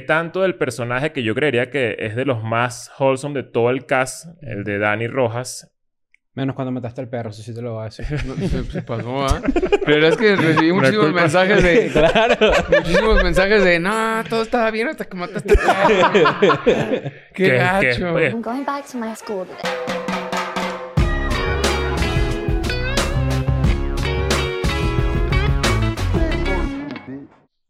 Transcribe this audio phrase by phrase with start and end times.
[0.06, 3.86] tanto del personaje que yo creería que es de los más wholesome de todo el
[3.86, 5.70] cast, el de Dani Rojas,
[6.36, 8.06] Menos cuando mataste al perro, eso sí te lo voy a decir.
[8.26, 9.40] No, se, se pasó, ¿ah?
[9.86, 11.20] Pero es que recibí muchísimos culpa.
[11.20, 11.90] mensajes de...
[11.92, 12.52] claro.
[12.70, 13.78] Muchísimos mensajes de...
[13.78, 16.40] No, todo estaba bien hasta que mataste al perro".
[16.64, 17.98] ¡Qué ¿Qué- gacho!
[17.98, 20.03] qué- oye, I'm going back to my school today.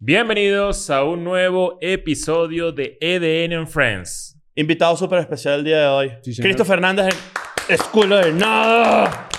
[0.06, 4.38] Bienvenidos a un nuevo episodio de EDN and Friends.
[4.54, 6.12] Invitado súper especial el día de hoy.
[6.20, 6.44] Sí, señor.
[6.46, 7.06] Cristo Fernández,
[7.70, 9.30] el Escuela de Nada.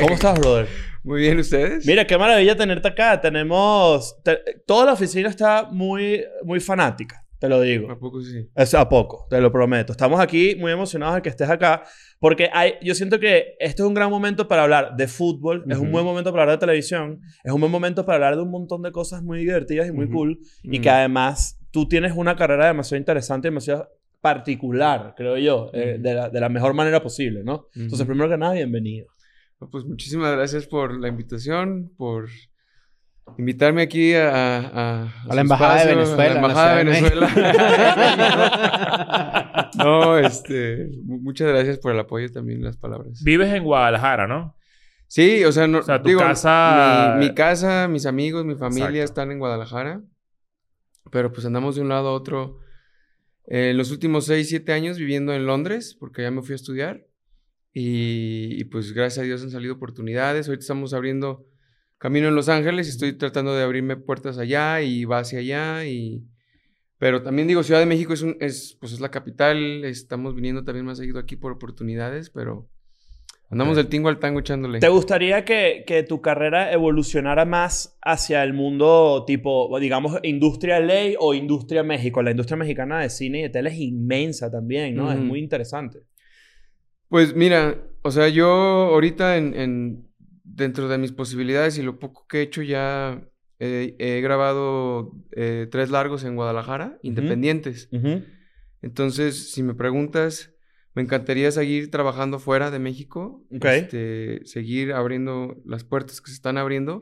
[0.00, 0.66] ¿Cómo estás, brother?
[1.04, 1.86] Muy bien, ¿ustedes?
[1.86, 3.20] Mira, qué maravilla tenerte acá.
[3.20, 4.20] Tenemos...
[4.24, 7.90] te- toda la oficina está muy, muy fanática, te lo digo.
[7.90, 8.48] ¿A poco sí?
[8.54, 9.90] Es a poco, te lo prometo.
[9.90, 11.82] Estamos aquí muy emocionados de que estés acá.
[12.20, 15.64] Porque hay, yo siento que este es un gran momento para hablar de fútbol.
[15.68, 17.20] Es un buen momento para hablar de televisión.
[17.42, 20.04] Es un buen momento para hablar de un montón de cosas muy divertidas y muy
[20.04, 20.14] Ujú.
[20.14, 20.38] cool.
[20.62, 20.82] Y Mm.
[20.82, 23.88] que además tú tienes una carrera demasiado interesante, demasiado
[24.20, 25.70] particular, creo yo.
[25.74, 27.66] eh, de, la, de la mejor manera posible, ¿no?
[27.74, 29.08] Entonces, primero que nada, bienvenido.
[29.70, 32.28] Pues muchísimas gracias por la invitación, por
[33.38, 34.28] invitarme aquí a...
[34.30, 34.58] A,
[35.04, 37.28] a A la embajada de Venezuela, A la embajada de Venezuela.
[39.78, 40.88] no, este...
[41.04, 43.22] mu- Muchas gracias por el apoyo también, las palabras.
[43.24, 44.56] Vives en Guadalajara, ¿no?
[45.08, 48.54] Sí, o sea, no, O sea, tu digo, casa- Mi, mi casa, mis amigos, mi
[48.54, 49.04] familia Exacto.
[49.04, 50.00] están en Guadalajara.
[51.10, 52.58] Pero pues andamos de un lado a otro.
[53.46, 57.04] En los últimos 6, 7 años viviendo en Londres, porque allá me fui a estudiar.
[57.74, 60.46] Y, y, pues gracias a Dios han salido oportunidades.
[60.48, 61.44] Ahorita estamos abriendo
[62.02, 65.86] camino en Los Ángeles y estoy tratando de abrirme puertas allá y va hacia allá.
[65.86, 66.24] Y...
[66.98, 69.84] Pero también digo, Ciudad de México es, un, es, pues es la capital.
[69.84, 72.68] Estamos viniendo también más seguido aquí por oportunidades, pero
[73.50, 74.80] andamos del tingo al tango echándole.
[74.80, 81.14] ¿Te gustaría que, que tu carrera evolucionara más hacia el mundo tipo, digamos, industria ley
[81.20, 82.20] o industria México?
[82.20, 85.12] La industria mexicana de cine y de tele es inmensa también, ¿no?
[85.12, 86.00] Es muy interesante.
[87.08, 90.11] Pues mira, o sea, yo ahorita en, en-
[90.44, 93.22] dentro de mis posibilidades y lo poco que he hecho ya
[93.58, 97.88] eh, he grabado eh, tres largos en Guadalajara, independientes.
[98.82, 100.52] Entonces, si me preguntas,
[100.94, 103.44] me encantaría seguir trabajando fuera de México,
[103.84, 107.00] este, seguir abriendo las puertas que se están abriendo,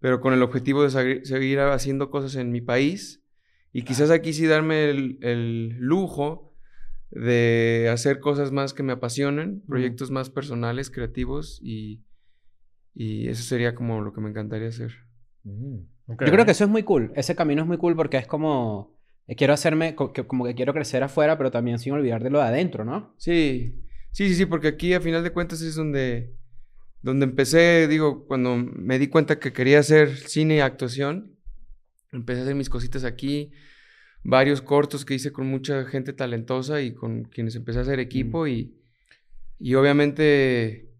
[0.00, 3.22] pero con el objetivo de segui- seguir haciendo cosas en mi país
[3.72, 6.54] y quizás aquí sí darme el, el lujo
[7.10, 12.00] de hacer cosas más que me apasionen, proyectos más personales, creativos y,
[12.94, 14.92] y eso sería como lo que me encantaría hacer.
[16.06, 16.24] Ok.
[16.26, 17.12] Yo creo que eso es muy cool.
[17.16, 18.96] Ese camino es muy cool porque es como...
[19.26, 19.94] eh, Quiero hacerme...
[19.94, 22.84] co- que- Como que quiero crecer afuera, pero también sin olvidar de lo de adentro,
[22.84, 23.14] ¿no?
[23.18, 23.82] Sí,
[24.12, 26.34] sí, sí, sí, porque aquí a final de cuentas es donde,
[27.02, 31.36] donde empecé, digo, cuando me di cuenta que quería hacer cine y actuación,
[32.12, 33.50] empecé a hacer mis cositas aquí,
[34.22, 38.46] varios cortos que hice con mucha gente talentosa y con quienes empecé a hacer equipo
[38.46, 38.78] y,
[39.58, 40.93] y obviamente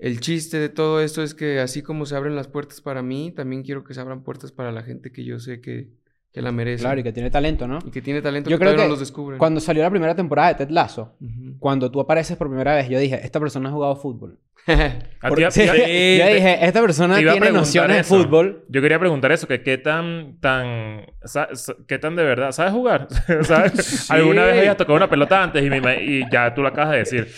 [0.00, 3.32] el chiste de todo esto es que así como se abren las puertas para mí,
[3.32, 5.88] también quiero que se abran puertas para la gente que yo sé que,
[6.32, 6.82] que la merece.
[6.82, 7.78] Claro, y que tiene talento, ¿no?
[7.86, 9.38] y que tiene talento Yo que creo todavía que no los descubren.
[9.38, 11.58] Cuando salió la primera temporada de Ted Lasso, Ujú.
[11.58, 14.38] cuando tú apareces por primera vez, yo dije, esta persona ha jugado fútbol.
[14.66, 18.16] Ti- Sí, yo- dije, esta persona tiene nociones eso.
[18.18, 18.64] de fútbol.
[18.68, 21.06] Yo quería preguntar eso, que qué tan, tan,
[21.86, 23.08] qué tan de verdad, ¿sabes jugar?
[23.42, 24.10] ¿Sabes?
[24.10, 26.98] Alguna vez habías tocado una pelota antes y, me y ya tú lo acabas de
[26.98, 27.28] decir.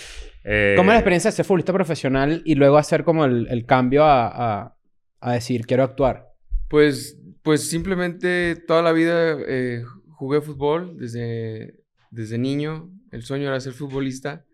[0.44, 3.64] Eh, ¿Cómo es la experiencia de ser futbolista profesional y luego hacer como el, el
[3.66, 4.26] cambio a,
[4.64, 4.76] a-
[5.20, 6.32] a decir, quiero actuar?
[6.68, 11.74] Pues, pues simplemente toda la vida eh, jugué fútbol desde,
[12.10, 12.90] desde niño.
[13.10, 14.44] El sueño era ser futbolista.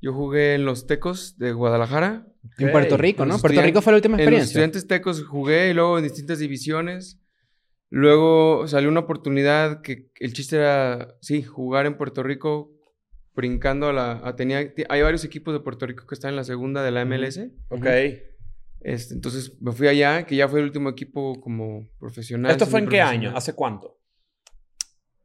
[0.00, 2.26] Yo jugué en los Tecos de Guadalajara.
[2.58, 2.72] En Ok.
[2.72, 3.38] Puerto Rico, En ¿no?
[3.38, 4.48] Puerto Rico fue la última En los experiencia.
[4.64, 7.20] estudiantes Tecos jugué y luego en distintas divisiones.
[7.90, 12.72] Luego salió una oportunidad que el chiste era, sí, jugar en Puerto Rico
[13.36, 14.20] brincando a la...
[14.24, 17.04] a- tenía, hay varios equipos de Puerto Rico que están en la segunda de la
[17.04, 17.38] MLS.
[17.68, 17.86] Ok.
[18.80, 22.50] Este, entonces me fui allá, que ya fue el último equipo como profesional.
[22.50, 23.32] ¿Esto fue en qué año?
[23.36, 24.00] ¿Hace cuánto?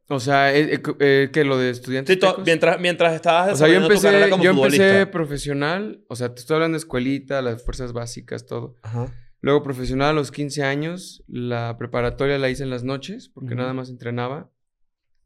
[0.08, 2.14] O sea, eh, eh, eh, que lo de estudiantes.
[2.14, 2.42] Sí, tecos.
[2.44, 6.16] mientras, mientras estabas o sea, yo desarrollando tu empecé, carrera como yo empecé profesional, o
[6.16, 8.76] sea, te estoy hablando de escuelita, las fuerzas básicas, todo.
[8.82, 9.06] Ajá.
[9.40, 13.72] Luego profesional a los 15 años, la preparatoria la hice en las noches, porque nada
[13.72, 14.50] más entrenaba.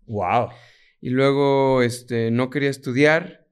[0.06, 0.50] Wow.
[1.06, 3.46] Y luego, este, no quería estudiar,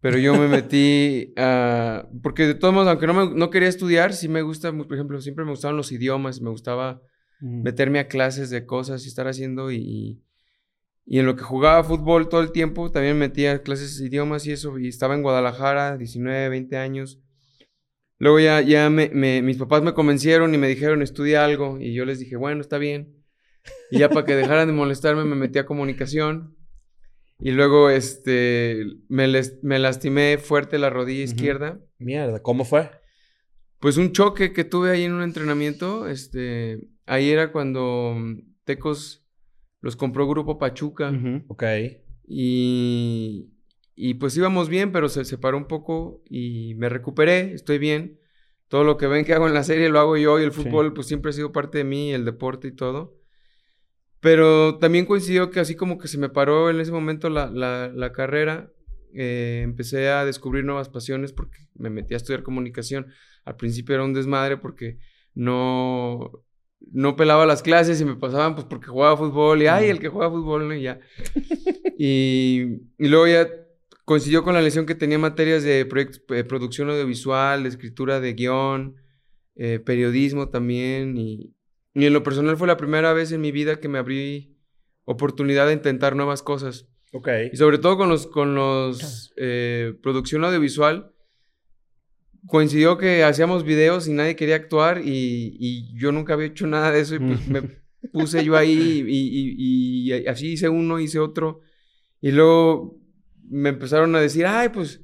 [0.00, 2.08] pero yo me metí a...
[2.22, 5.20] Porque de todos modos, aunque no, me- no quería estudiar, sí me gusta, por ejemplo,
[5.20, 7.02] siempre me gustaban los idiomas, me gustaba
[7.42, 7.62] Ujú.
[7.64, 10.22] meterme a clases de cosas y estar haciendo y,
[11.06, 14.46] y en lo que jugaba fútbol todo el tiempo también me metía clases de idiomas
[14.46, 17.20] y eso y estaba en Guadalajara 19, 20 años.
[18.18, 21.94] Luego ya, ya me, me- mis papás me convencieron y me dijeron estudia algo y
[21.94, 23.14] yo les dije bueno está bien.
[23.90, 26.55] Y ya para que dejaran de molestarme me metí a comunicación.
[27.38, 31.78] Y luego este, me, les- me lastimé fuerte la rodilla izquierda.
[31.98, 32.90] Mierda, ¿cómo fue?
[33.78, 36.08] Pues un choque que tuve ahí en un entrenamiento.
[36.08, 39.22] Este, ahí era cuando mm, Tecos
[39.82, 41.12] los compró Grupo Pachuca.
[41.48, 41.62] Ok.
[42.26, 43.50] Y,
[43.94, 48.18] y pues íbamos bien, pero se separó un poco y me recuperé, estoy bien.
[48.68, 50.62] Todo lo que ven que hago en la serie lo hago yo y el Sí.
[50.62, 53.15] fútbol pues siempre ha sido parte de mí, el deporte y todo.
[54.20, 57.88] Pero también coincidió que así como que se me paró en ese momento la, la-
[57.88, 58.72] la carrera,
[59.14, 63.06] eh, empecé a descubrir nuevas pasiones porque me metí a estudiar comunicación.
[63.44, 64.98] Al principio era un desmadre porque
[65.34, 66.44] no,
[66.92, 70.08] no pelaba las clases y me pasaban pues porque jugaba fútbol y ay, el que
[70.08, 70.74] juega fútbol, ¿no?
[70.74, 70.98] Y ya.
[71.98, 72.62] y,
[72.98, 73.48] y luego ya
[74.04, 78.96] coincidió con la lesión que tenía materias de eh, producción audiovisual, de escritura de guion,
[79.56, 81.16] eh, periodismo también.
[81.16, 81.54] Y,
[82.00, 84.56] y en lo personal fue la primera vez en mi vida que me abrí
[85.04, 86.86] oportunidad de intentar nuevas cosas.
[87.12, 87.28] Ok.
[87.52, 91.12] Y sobre todo con los, con los eh, producción audiovisual,
[92.46, 96.92] coincidió que hacíamos videos y nadie quería actuar y, y yo nunca había hecho nada
[96.92, 97.62] de eso y pues me
[98.12, 101.60] puse yo ahí y, y- y así hice uno, hice otro
[102.20, 102.98] y luego
[103.48, 105.00] me empezaron a decir, ay, pues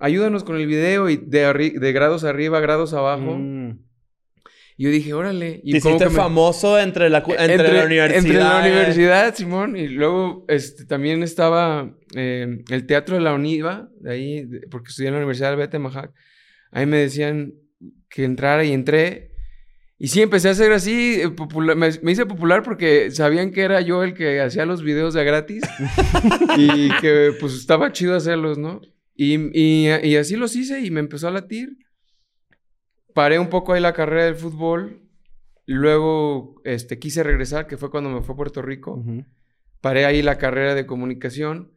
[0.00, 3.36] ayúdanos con el video y de, arri- de grados arriba, grados abajo.
[3.36, 3.78] Mm.
[4.76, 5.60] Y yo dije, órale.
[5.62, 8.16] Y Te como hiciste que me- famoso entre la, cu- entre, la universidad.
[8.18, 8.70] entre la eh.
[8.70, 9.76] universidad, Simón.
[9.76, 15.08] Y luego este, también estaba eh, el Teatro de la Univa, de ahí, porque estudié
[15.08, 16.10] en la Universidad de Majac.
[16.72, 17.52] Ahí me decían
[18.08, 19.30] que entrara y entré.
[19.96, 23.60] Y sí, empecé a hacer así, eh, popular- me, me hice popular porque sabían que
[23.62, 25.62] era yo el que hacía los videos de gratis
[26.58, 28.80] y que pues estaba chido hacerlos, ¿no?
[29.14, 31.76] Y, y- y así los hice y me empezó a latir.
[33.14, 35.00] Paré un poco ahí la carrera del fútbol.
[35.66, 39.02] Luego este, quise regresar, que fue cuando me fue a Puerto Rico.
[39.80, 41.72] Paré ahí la carrera de comunicación.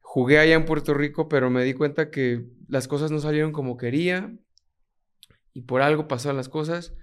[0.00, 3.76] Jugué allá en Puerto Rico, pero me di cuenta que las cosas no salieron como
[3.76, 4.32] quería.
[5.52, 6.94] Y por algo pasaron las cosas.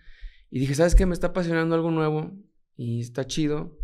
[0.50, 1.06] Y dije, ¿sabes qué?
[1.06, 2.32] Me está apasionando algo nuevo.
[2.78, 3.78] Y está chido.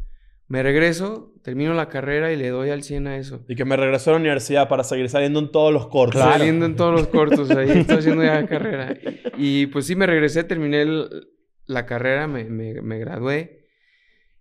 [0.49, 3.45] Me regreso, termino la carrera y le doy al 100 a eso.
[3.47, 6.19] Y que me regresó a la universidad para seguir saliendo en todos los cortos.
[6.19, 8.97] Saliendo en todos los cortos, ahí estoy haciendo ya carrera.
[9.37, 11.27] Y pues sí, me regresé, terminé el-
[11.67, 13.67] la carrera, me, me- me gradué.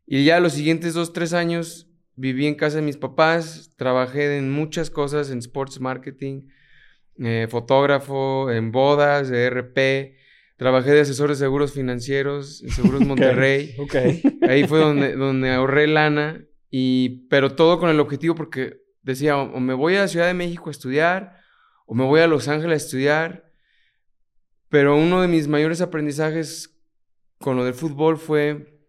[0.07, 4.51] Y ya los siguientes dos, tres años viví en casa de mis papás, trabajé en
[4.51, 6.49] muchas cosas, en sports marketing,
[7.19, 10.17] eh, fotógrafo, en bodas, de RP.
[10.59, 13.75] Trabajé de asesor de seguros financieros en Seguros Monterrey.
[14.43, 19.55] Ahí fue donde, donde ahorré lana, y, pero todo con el objetivo porque decía, o,
[19.57, 21.39] o me voy a Ciudad de México a estudiar,
[21.87, 23.51] o me voy a Los Ángeles a estudiar.
[24.69, 26.77] Pero uno de mis mayores aprendizajes
[27.39, 28.83] con lo del fútbol fue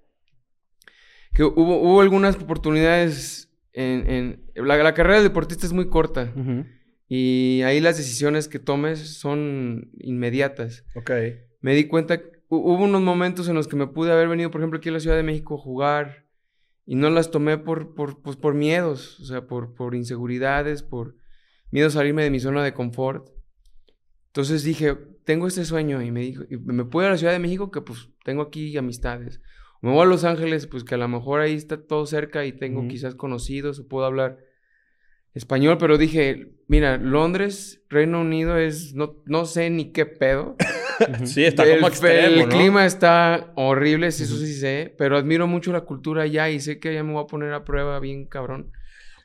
[1.33, 4.09] que hubo, hubo algunas oportunidades en...
[4.09, 6.33] en- la, la carrera del deportista es muy corta
[7.07, 11.11] y ahí las decisiones que tomes son inmediatas Ok.
[11.61, 12.15] Me di cuenta,
[12.49, 14.93] hu- hubo unos momentos en los que me pude haber venido, por ejemplo, aquí a
[14.93, 16.25] la Ciudad de México a jugar
[16.85, 21.15] y no las tomé por, por, pues, por miedos, o sea, por, por inseguridades, por
[21.71, 23.29] miedo a salirme de mi zona de confort.
[24.27, 24.95] Entonces dije,
[25.25, 27.71] tengo este sueño y me dijo, y me puedo ir a la Ciudad de México
[27.71, 29.41] que pues tengo aquí amistades.
[29.81, 32.45] O me voy a Los Ángeles, pues que a lo mejor ahí está todo cerca
[32.45, 34.37] y tengo quizás conocidos o puedo hablar
[35.33, 40.55] español, pero dije, mira, Londres, Reino Unido es, no, no sé ni qué pedo.
[41.23, 42.55] Sí, está el, como extremo, el ¿no?
[42.55, 46.79] clima está horrible, sí, eso sí sé, pero admiro mucho la cultura allá y sé
[46.79, 48.71] que allá me voy a poner a prueba bien cabrón.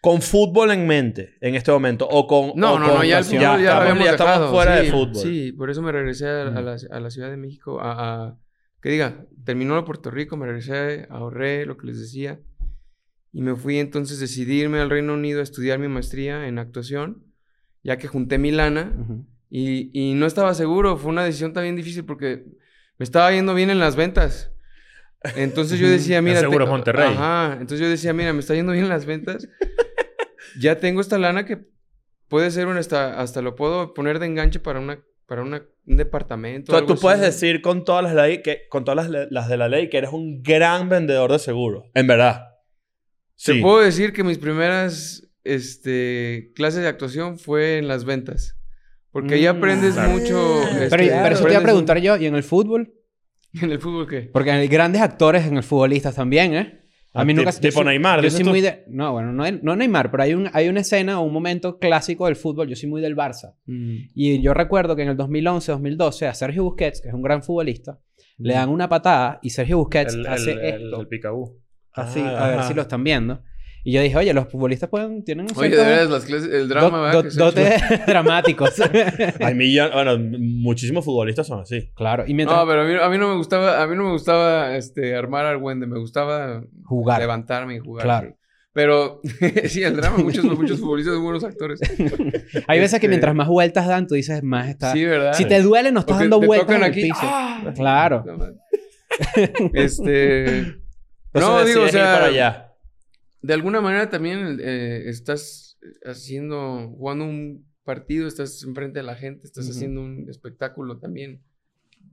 [0.00, 2.06] Con fútbol en mente en este momento.
[2.08, 2.52] O con.
[2.56, 4.84] No, o no, con no, ya el fútbol ya, lo estamos, ya estamos fuera sí,
[4.84, 5.16] de fútbol.
[5.22, 8.38] Sí, por eso me regresé a, a la, a la Ciudad de México a, a-
[8.82, 12.38] que diga, terminó de Puerto Rico, me regresé, ahorré lo que les decía
[13.32, 17.24] y me fui entonces a decidirme al Reino Unido a estudiar mi maestría en actuación,
[17.82, 18.92] ya que junté mi lana.
[18.96, 19.26] Ujú.
[19.56, 22.44] Y, y no estaba seguro, fue una decisión también difícil porque
[22.98, 24.50] me estaba yendo bien en las ventas.
[25.36, 26.40] Entonces yo decía, mira...
[26.40, 27.12] Seguros Monterrey.
[27.12, 29.48] Ajá, entonces yo decía, mira, me está yendo bien en las ventas.
[30.60, 31.68] ya tengo esta lana que
[32.26, 35.96] puede ser un hasta, hasta lo puedo poner de enganche para una, para una, un
[35.98, 36.72] departamento.
[36.72, 37.46] O sea, algo tú puedes así.
[37.46, 40.10] decir con todas las leyes que, con todas las, las de la ley que eres
[40.10, 41.84] un gran vendedor de seguros.
[41.94, 42.48] En verdad.
[43.36, 43.60] Te Sí.
[43.60, 48.56] puedo decir que mis primeras este, clases de actuación fue en las ventas.
[49.14, 50.10] Porque ahí Mm, aprendes claro.
[50.10, 50.60] mucho...
[50.90, 52.92] Pero, este, pero eso te iba a preguntar yo, ¿y en el fútbol?
[53.62, 54.22] ¿En el fútbol qué?
[54.22, 56.80] Porque hay grandes actores en el futbolistas también, ¿eh?
[57.14, 57.52] A Ah, mí ti- nunca...
[57.52, 58.84] yo tipo soy- Neymar, Yo soy muy de...
[58.88, 62.26] No, bueno, no, no Neymar, pero hay, un, hay una escena o un momento clásico
[62.26, 62.68] del fútbol.
[62.68, 63.54] Yo soy muy del Barça.
[63.66, 63.96] Mm.
[64.16, 68.00] Y yo recuerdo que en el 2011-2012 a Sergio Busquets, que es un gran futbolista,
[68.38, 71.00] le dan una patada y Sergio Busquets El, hace el, el, esto.
[71.02, 71.60] el picabú.
[71.92, 72.68] así, Ah, a ver ajá.
[72.68, 73.42] si lo están viendo.
[73.86, 76.68] Y yo dije, oye, los futbolistas pueden, tienen un Oye, de veras, las clases, el
[76.68, 78.70] drama, do- do- dotes dramáticos.
[79.40, 79.54] Hay.
[79.92, 81.90] Bueno, muchísimos futbolistas son así.
[81.94, 84.04] claro, y mientras No, pero a mí, a mí no me gustaba, a mí no
[84.04, 87.20] me gustaba este, armar argüende, me gustaba jugar.
[87.20, 88.04] levantarme y jugar.
[88.04, 88.36] Claro.
[88.72, 89.20] Pero
[89.68, 91.78] sí, el drama, muchos, muchos futbolistas son buenos actores.
[92.66, 94.92] Hay veces que Este- mientras más vueltas dan, tú dices, más está...
[94.92, 95.34] Sí, ¿verdad?
[95.34, 97.02] si te duele, no estás Porque dando te vueltas tocan en el aquí.
[97.02, 97.20] piso.
[97.22, 97.72] ¡ah!
[97.76, 98.24] Claro.
[98.26, 98.46] No,
[99.74, 100.46] este.
[101.34, 102.14] Entonces no, digo, o sea.
[102.14, 102.63] para allá.
[103.44, 109.46] De alguna manera también eh, estás haciendo, jugando un partido, estás enfrente de la gente,
[109.46, 111.42] estás haciendo un espectáculo también.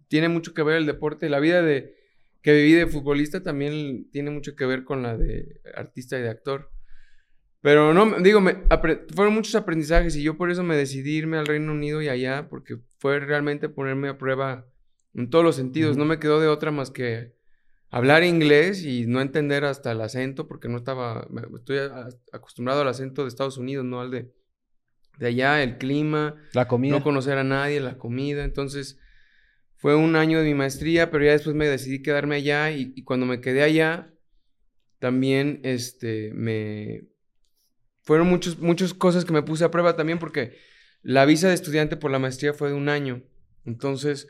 [0.09, 1.29] Tiene mucho que ver el deporte.
[1.29, 1.95] La vida de
[2.41, 6.27] que viví de futbolista también tiene mucho que ver con la de artista y de
[6.27, 6.69] actor.
[7.61, 8.63] Pero no, digo, me,
[9.15, 12.49] fueron muchos aprendizajes y yo por eso me decidí irme al Reino Unido y allá,
[12.49, 14.67] porque fue realmente ponerme a prueba
[15.13, 15.95] en todos los sentidos.
[15.95, 17.39] No me quedó de otra más que
[17.91, 22.87] hablar inglés y no entender hasta el acento, porque no estaba, estoy a- acostumbrado al
[22.87, 24.31] acento de Estados Unidos, no al de,
[25.19, 26.97] de allá, el clima, La comida.
[26.97, 28.43] no conocer a nadie, la comida.
[28.43, 28.97] Entonces,
[29.75, 33.03] fue un año de mi maestría, pero ya después me decidí quedarme allá y, y
[33.03, 34.11] cuando me quedé allá,
[34.99, 37.03] también, este, me...
[38.03, 40.57] Fueron muchos, muchas cosas que me puse a prueba también porque
[41.03, 43.23] la visa de estudiante por la maestría fue de un año.
[43.65, 44.27] Entonces,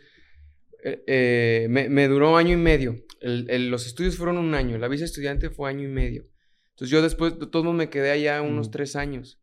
[0.84, 2.96] eh, eh, me, me duró año y medio.
[3.22, 6.28] El- el- los estudios fueron un año, la visa estudiante fue año y medio.
[6.72, 8.72] Entonces yo después, de todos modos, me quedé allá unos Ujú.
[8.72, 9.40] tres años.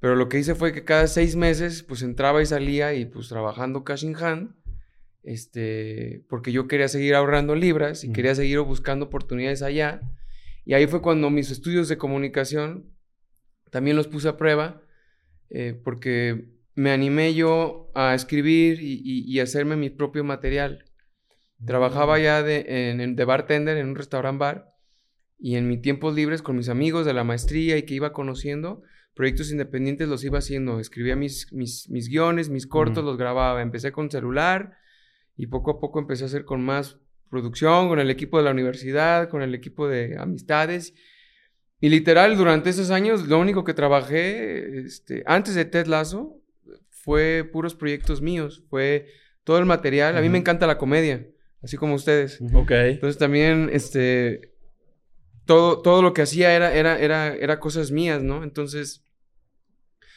[0.00, 3.28] Pero lo que hice fue que cada seis meses, pues entraba y salía y pues
[3.28, 4.54] trabajando cash in hand,
[5.22, 8.14] este, porque yo quería seguir ahorrando libras y Ujú.
[8.14, 10.00] quería seguir buscando oportunidades allá.
[10.64, 12.92] Y ahí fue cuando mis estudios de comunicación
[13.70, 14.82] también los puse a prueba,
[15.50, 20.84] eh, porque me animé yo a escribir y, y- y hacerme mi propio material.
[21.66, 24.74] Trabajaba ya de, en, de bartender en un restaurant bar
[25.38, 28.82] y en mis tiempos libres con mis amigos de la maestría y que iba conociendo,
[29.14, 30.78] proyectos independientes los iba haciendo.
[30.78, 33.08] Escribía mis, mis, mis guiones, mis cortos, Ujú.
[33.08, 33.60] los grababa.
[33.62, 34.76] Empecé con celular
[35.36, 36.98] y poco a poco empecé a hacer con más
[37.28, 40.94] producción, con el equipo de la universidad, con el equipo de amistades.
[41.80, 46.40] Y literal, durante esos años, lo único que trabajé, este, antes de Ted Lasso,
[46.88, 48.64] fue puros proyectos míos.
[48.68, 49.06] Fue
[49.44, 50.16] todo el material.
[50.16, 51.26] A mí me encanta la comedia,
[51.62, 52.40] así como ustedes.
[52.54, 52.70] Ok.
[52.70, 54.52] Entonces también, este,
[55.44, 58.44] todo, todo lo que hacía era, era, era, era cosas mías, ¿no?
[58.44, 59.04] Entonces,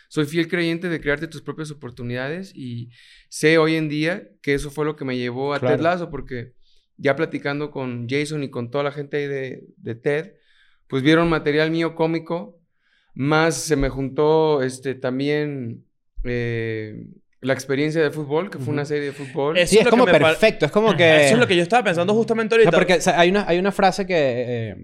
[0.10, 2.90] soy fiel creyente de crearte tus propias oportunidades y
[3.30, 5.78] sé hoy en día que eso fue lo que me llevó a Claro.
[5.78, 6.54] Ted Lasso, porque
[6.98, 10.34] ya platicando con Jason y con toda la gente ahí de, de TED,
[10.88, 12.60] pues vieron material mío cómico,
[13.14, 15.86] más se me juntó, este, también...
[16.24, 17.08] eh,
[17.42, 19.58] la experiencia de fútbol, que fue una serie de fútbol.
[19.58, 20.66] Es- Sí, Eso es que como perfecto.
[20.68, 21.26] Es como que...
[21.26, 22.72] Eso es lo que yo estaba pensando justamente O ahorita.
[22.72, 24.16] sea, porque o sea, hay, una, hay una frase que...
[24.18, 24.76] eh,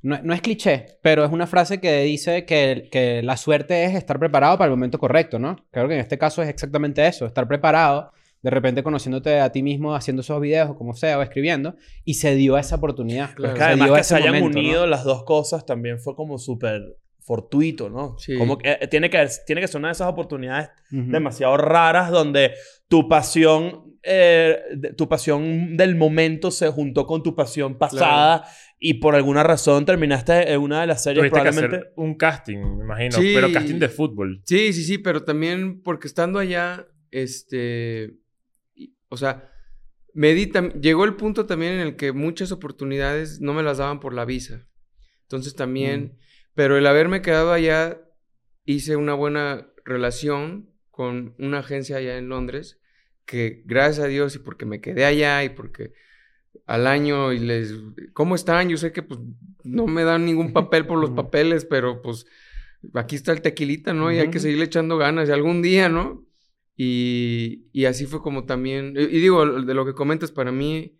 [0.00, 3.94] no, no es cliché, pero es una frase que dice que, que la suerte es
[3.94, 5.64] estar preparado para el momento correcto, ¿no?
[5.70, 8.10] Creo que en este caso es exactamente eso, estar preparado,
[8.42, 12.14] de repente conociéndote a ti mismo haciendo esos videos o como sea, o escribiendo, y
[12.14, 13.32] se dio esa oportunidad.
[13.34, 13.54] Claro.
[13.54, 14.60] Que Se además dio que ese se hayan momento, ¿no?
[14.64, 18.16] unido las dos cosas también fue como súper fortuito, ¿no?
[18.18, 18.36] Sí.
[18.36, 22.52] Como que eh, tiene que, tiene que ser una de esas oportunidades demasiado raras donde
[22.88, 28.44] tu pasión, eh, de- tu pasión del momento se juntó con tu pasión pasada
[28.78, 31.76] y por alguna razón terminaste en una de las series Tuviste que probablemente...
[31.76, 33.12] hacer un casting, me imagino.
[33.12, 33.32] Sí.
[33.34, 34.42] Pero casting de fútbol.
[34.44, 38.14] Sí, sí, sí, pero también porque estando allá, este,
[38.74, 39.48] y- o sea,
[40.14, 40.50] me di
[40.80, 44.24] llegó el punto también en el que muchas oportunidades no me las daban por la
[44.24, 44.66] visa.
[45.22, 46.18] Entonces también,
[46.54, 48.00] pero el haberme quedado allá,
[48.64, 52.78] hice una buena relación con una agencia allá en Londres,
[53.24, 55.92] que gracias a Dios y porque me quedé allá y porque
[56.66, 57.74] al año y les,
[58.12, 58.68] ¿cómo están?
[58.68, 59.20] Yo sé que pues
[59.64, 62.26] no me dan ningún papel por los papeles, pero pues
[62.94, 64.12] aquí está el tequilita, ¿no?
[64.12, 66.26] Y hay que seguirle echando ganas y algún día, ¿no?
[66.76, 70.98] Y, y así fue como también, y, y digo, de lo que comentas, para mí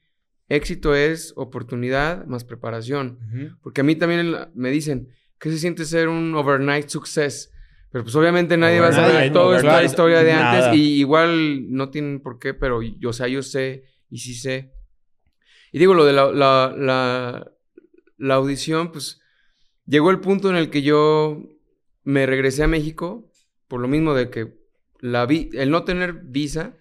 [0.49, 3.59] éxito es oportunidad más preparación.
[3.63, 5.09] Porque a mí también me dicen,
[5.43, 7.53] ¿qué se siente ser un overnight success?
[7.91, 10.67] Pero pues obviamente nadie va a saber Overnight, toda esta overnight, historia de nada.
[10.67, 14.35] antes y igual no tienen por qué, pero yo, o sea, yo sé y sí
[14.35, 14.73] sé.
[15.73, 17.53] Y digo, lo de la, la, la,
[18.19, 19.21] la audición, pues
[19.85, 21.43] llegó el punto en el que yo
[22.05, 23.29] me regresé a México
[23.67, 24.63] por lo mismo de que
[25.01, 26.77] la vi el no tener visa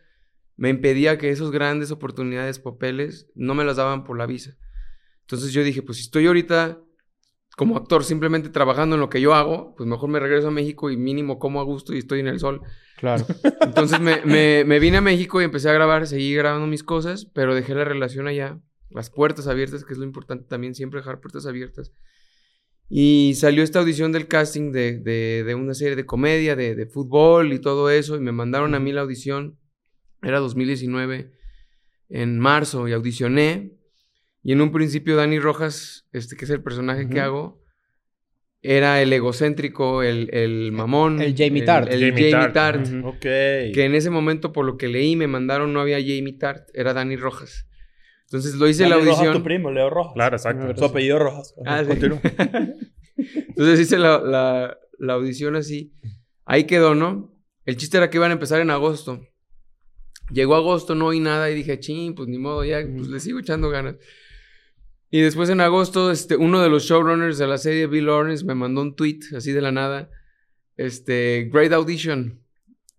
[0.56, 4.56] me impedía que esas grandes oportunidades, papeles, no me las daban por la visa.
[5.22, 6.80] Entonces yo dije, pues si estoy ahorita
[7.58, 10.90] como actor simplemente trabajando en lo que yo hago, pues mejor me regreso a México
[10.90, 12.62] y mínimo como a gusto y estoy en el sol.
[12.98, 13.26] Claro.
[13.62, 17.26] Entonces me, me- me vine a México y empecé a grabar, seguí grabando mis cosas,
[17.26, 21.22] pero dejé la relación allá las puertas abiertas, que es lo importante también, siempre dejar
[21.22, 21.94] puertas abiertas.
[22.90, 26.86] Y salió esta audición del casting de, de- de una serie de comedia, de, de
[26.88, 29.58] fútbol y todo eso, y me mandaron a mí la audición,
[30.22, 31.32] era 2019,
[32.10, 33.78] en marzo, y audicioné,
[34.44, 37.62] y en un principio Dani Rojas, este que es el personaje que hago,
[38.64, 41.22] era el egocéntrico, el, el mamón.
[41.22, 41.92] el Jamie Tart.
[41.92, 42.54] El, Jamie Jamie Tart.
[42.54, 42.88] Tart.
[42.88, 43.08] Ujú.
[43.08, 43.22] Ok.
[43.22, 46.94] Que en ese momento, por lo que leí, me mandaron, no había Jamie Tart, era
[46.94, 47.68] Dani Rojas.
[48.26, 49.38] Entonces lo hice la Dani Rojas, audición.
[49.38, 50.14] tu primo, Leo Rojas.
[50.14, 50.76] Claro, exacto.
[50.78, 51.56] Su apellido Rojas.
[51.66, 51.92] Ah, sí.
[53.50, 55.94] Entonces hice la, la- la audición así.
[56.46, 57.34] Ahí quedó, ¿no?
[57.66, 59.22] El chiste era que iban a empezar en agosto.
[60.32, 63.40] Llegó agosto, no oí nada y dije, ching, pues ni modo, ya, pues le sigo
[63.40, 63.96] echando ganas.
[65.14, 68.56] Y después en agosto, este, uno de los showrunners de la serie, Bill Lawrence, me
[68.56, 70.10] mandó un tweet así de la nada.
[70.78, 72.42] Este, Great Audition.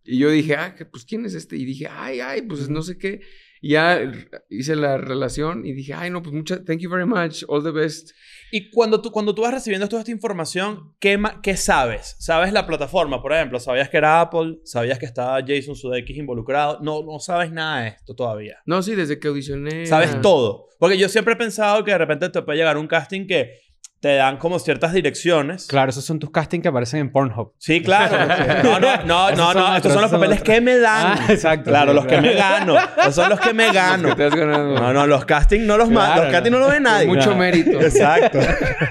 [0.04, 1.56] Y yo dije, ah, pues ¿quién es este?
[1.56, 3.22] Y dije, ay, ay, pues no sé qué.
[3.62, 4.12] Y ya
[4.50, 7.70] hice la relación y dije, ay, no, pues muchas, thank you very much, all the
[7.70, 8.10] best.
[8.54, 12.16] Y cuando tú, cuando tú vas recibiendo toda esta información, ¿qué, ¿qué sabes?
[12.18, 13.58] ¿Sabes la plataforma, por ejemplo?
[13.58, 14.58] ¿Sabías que era Apple?
[14.62, 16.78] ¿Sabías que estaba Jason Sudeikis involucrado?
[16.82, 18.58] No, no sabes nada de esto todavía.
[18.66, 19.86] No, sí, desde que audicioné.
[19.86, 20.66] Sabes todo.
[20.78, 23.58] Porque yo siempre he pensado que de repente te puede llegar un casting que
[24.02, 25.68] te dan como ciertas direcciones.
[25.68, 27.52] Claro, esos son tus castings que aparecen en Pornhub.
[27.58, 28.12] Sí, claro.
[28.64, 29.76] No, no, no, no, no.
[29.76, 31.18] Estos son los papeles que me dan.
[31.18, 31.70] Ah, exacto.
[31.70, 32.76] Claro, sí, los que me gano.
[32.98, 34.16] Esos son los que me gano.
[34.16, 34.36] Que te.
[34.36, 37.06] No, no, los castings no los ma- Claro, Los castings no los ve nadie.
[37.06, 37.80] Mucho mérito.
[37.80, 38.40] Exacto.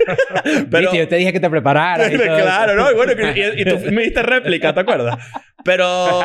[0.71, 2.09] Pero, yo te dije que te prepararas.
[2.11, 2.81] y todo claro, eso.
[2.81, 2.91] ¿no?
[2.91, 3.11] Y bueno,
[3.57, 5.17] y tú me diste réplica, ¿te acuerdas?
[5.63, 6.21] Pero,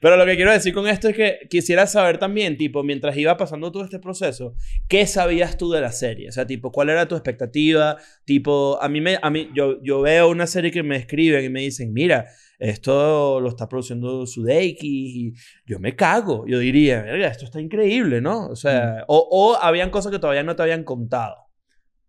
[0.00, 3.36] pero lo que quiero decir con esto es que quisiera saber también, tipo, mientras iba
[3.36, 4.54] pasando todo este proceso,
[4.88, 6.28] ¿qué sabías tú de la serie?
[6.28, 7.96] O sea, tipo, ¿cuál era tu expectativa?
[8.24, 11.48] Tipo, a mí, me, a mí yo, yo veo una serie que me escriben y
[11.48, 12.26] me dicen, mira,
[12.58, 14.82] esto lo está produciendo Sudeikis
[15.16, 15.32] y
[15.66, 16.46] yo me cago.
[16.46, 18.46] Yo diría, verga, esto está increíble, ¿no?
[18.48, 21.36] O sea, o, o habían cosas que todavía no te habían contado.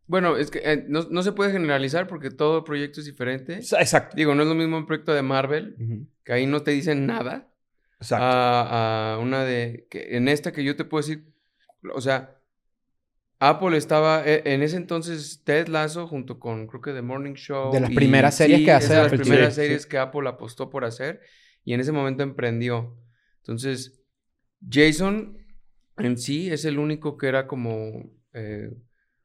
[0.07, 3.55] Bueno, es que eh, no, no se puede generalizar porque todo proyecto es diferente.
[3.55, 4.15] Exacto.
[4.15, 6.07] Digo, no es lo mismo un proyecto de Marvel, Ujú.
[6.23, 7.51] que ahí no te dicen nada,
[7.99, 8.23] Exacto.
[8.23, 9.88] a, a una de...
[9.89, 11.25] Que en esta que yo te puedo decir,
[11.91, 12.35] o sea,
[13.39, 14.24] Apple estaba...
[14.26, 17.71] eh, En ese entonces, Ted Lasso junto con, creo que The Morning Show...
[17.74, 19.67] De las y- primeras series que hace de las Apple primeras TV, sí.
[19.67, 21.21] series que Apple apostó por hacer.
[21.63, 22.98] Y en ese momento emprendió.
[23.38, 24.02] Entonces,
[24.69, 25.38] Jason
[25.98, 28.69] en sí es el único que era como eh,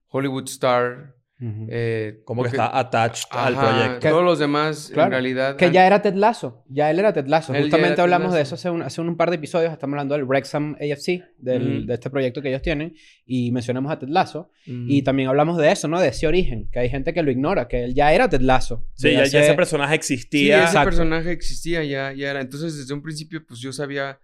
[0.09, 1.17] Hollywood star.
[1.41, 1.67] Ujú.
[1.71, 4.09] eh, Como que está attached al Ajá, proyecto.
[4.11, 5.07] Todos los demás, Claro.
[5.07, 5.57] en realidad...
[5.57, 6.65] Que han- ya era Ted Lasso.
[6.69, 7.53] Ya él era Ted Lasso.
[7.55, 8.55] Él ya Justamente hablamos de Lasso.
[8.57, 9.73] eso hace un, hace un par de episodios.
[9.73, 11.87] Estamos hablando del Wrexham AFC, del, Ujú.
[11.87, 12.95] de este proyecto que ellos tienen.
[13.25, 14.51] Y mencionamos a Ted Lasso.
[14.67, 14.91] Mm.
[14.91, 15.99] Y también hablamos de eso, ¿no?
[15.99, 16.69] De ese origen.
[16.71, 17.69] Que hay gente que lo ignora.
[17.69, 18.85] Que él ya era Ted Lasso.
[18.95, 20.57] Sí, De ya, ya hace- ese personaje Sí, existía.
[20.59, 20.91] ese Exacto.
[20.91, 22.41] personaje existía, ya, ya era.
[22.43, 24.19] Entonces, desde un principio, pues yo sabía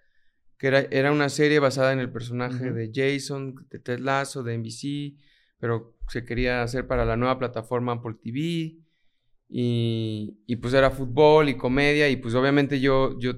[0.59, 4.55] que era, era una serie basada en el personaje de Jason, de Ted Lasso, de
[4.59, 5.15] NBC,
[5.59, 8.77] pero se quería hacer para la nueva plataforma Apple TV.
[9.49, 12.09] Y, y, pues era fútbol y comedia.
[12.09, 13.35] Y pues obviamente yo, yo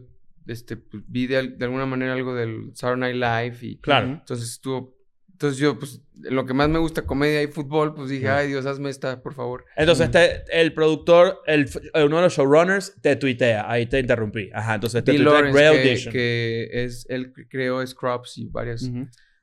[0.47, 3.67] este, pues, vi de, de alguna manera algo del Saturday Night Live.
[3.71, 4.07] Y Claro.
[4.09, 4.97] entonces estuvo.
[5.33, 8.67] Entonces yo, pues, lo que más me gusta, comedia y fútbol, pues dije, ay Dios,
[8.67, 9.65] hazme esta, por favor.
[9.77, 13.71] Entonces, te- el productor, el, uno de los showrunners, te tuitea.
[13.71, 14.51] Ahí te interrumpí.
[14.53, 18.91] Ajá, entonces te Bill tuitea Lawrence, que, que es, él creó Scrubs y varios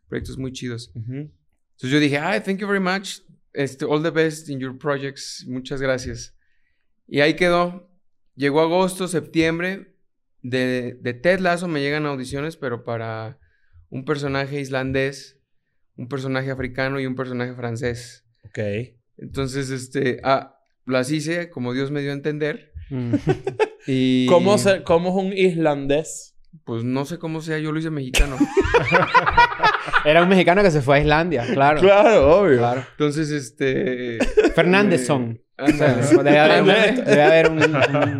[0.09, 0.91] proyectos muy chidos.
[0.95, 1.31] Ujú.
[1.75, 3.19] Entonces yo dije, ay, thank you very much.
[3.53, 5.45] Este, all the best in your projects.
[5.47, 6.33] Muchas gracias.
[7.07, 7.89] Y ahí quedó.
[8.35, 9.93] Llegó agosto, septiembre.
[10.41, 13.39] De, de Ted Lasso me llegan audiciones, pero para
[13.89, 15.39] un personaje islandés,
[15.95, 18.25] un personaje africano y un personaje francés.
[18.43, 18.59] Ok.
[19.17, 22.71] Entonces, este, ah, las hice como Dios me dio a entender.
[22.89, 23.15] Mm.
[23.87, 26.34] Y ¿Cómo, se- ¿Cómo es un islandés?
[26.63, 28.37] Pues no sé cómo sea, yo lo hice mexicano.
[30.05, 31.81] Era un mexicano que se fue a Islandia, claro.
[31.81, 32.57] Claro, obvio.
[32.59, 32.83] Claro.
[32.91, 34.19] Entonces, este.
[34.55, 35.41] Fernándezson.
[35.57, 36.23] O sea, ándale.
[36.23, 37.01] debe haber, un- Ándale.
[37.03, 38.19] debe haber un- un-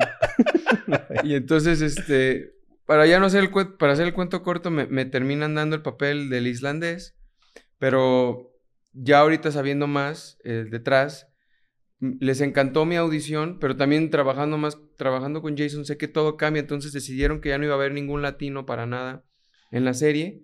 [1.24, 2.54] Y entonces, este,
[2.86, 5.76] para ya no hacer el cuento, para hacer el cuento corto, me, me terminan dando
[5.76, 7.16] el papel del islandés,
[7.78, 8.52] pero
[8.94, 11.28] ya ahorita sabiendo más eh, detrás,
[12.00, 16.60] les encantó mi audición, pero también trabajando más, trabajando con Jason, sé que todo cambia,
[16.60, 19.24] entonces decidieron que ya no iba a haber ningún latino para nada
[19.72, 20.42] en la serie,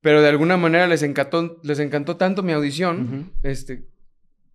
[0.00, 3.88] pero de alguna manera les encantó, les encantó tanto mi audición, este,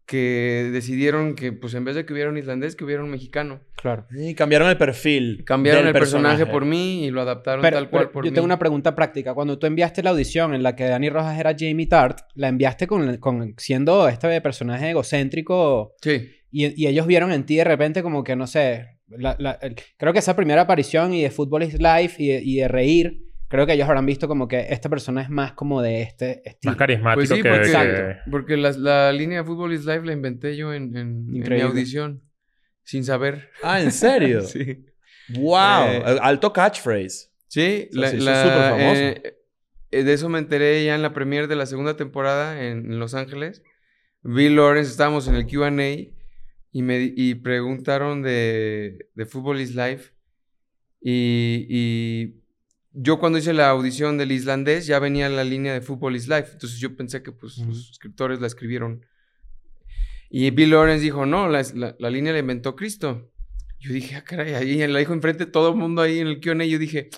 [0.09, 3.59] que decidieron que, pues en vez de que hubiera un islandés, que hubiera un mexicano.
[3.75, 4.07] Claro.
[4.11, 5.43] Y cambiaron el perfil.
[5.45, 8.31] Cambiaron del el personaje, por mí y lo adaptaron Pero, tal cual pero por yo
[8.31, 8.33] mí.
[8.35, 9.35] tengo una pregunta práctica.
[9.35, 12.87] Cuando tú enviaste la audición en la que Dani Rojas era Jamie Tart, la enviaste
[12.87, 16.31] con, con siendo este personaje egocéntrico Sí.
[16.51, 19.75] y, y ellos vieron en ti de repente como que, no sé, la- la- el-
[19.97, 23.28] creo que esa primera aparición y de Football is Life y de, y de reír
[23.49, 26.71] creo que ellos habrán visto como que esta persona es más como de este estilo.
[26.71, 27.49] Más carismático Pues sí, que...
[27.49, 28.21] porque, que- Exacto.
[28.31, 31.61] porque la, la línea de Fútbol is Life la inventé yo en, en- en mi
[31.61, 32.21] audición.
[32.83, 33.49] Sin saber.
[33.61, 34.41] Ah, ¿en serio?
[34.47, 34.85] Sí.
[35.37, 35.83] ¡Wow!
[35.85, 37.29] Eh, Alto catchphrase.
[37.47, 39.01] Sí, O sea, la- sí, la- es súper famoso.
[39.01, 39.35] eh,
[39.91, 42.99] eh, de eso me enteré ya en la premiere de la segunda temporada en, en
[42.99, 43.61] Los Ángeles.
[44.23, 45.69] Bill Lawrence, estábamos en el QA
[46.71, 50.11] y me y preguntaron de, de Football is Life.
[51.01, 52.35] Y, y
[52.91, 56.49] yo cuando hice la audición del islandés ya venía la línea de Football is Life.
[56.53, 57.69] Entonces yo pensé que pues, Ujú.
[57.69, 59.05] los escritores la escribieron.
[60.29, 63.31] Y Bill Lawrence dijo, no, la, la- la línea la inventó Cristo.
[63.79, 66.41] Yo dije, ah, caray, ahí la dijo enfrente de todo el mundo ahí en el
[66.41, 66.65] Q&A.
[66.65, 67.09] Yo dije,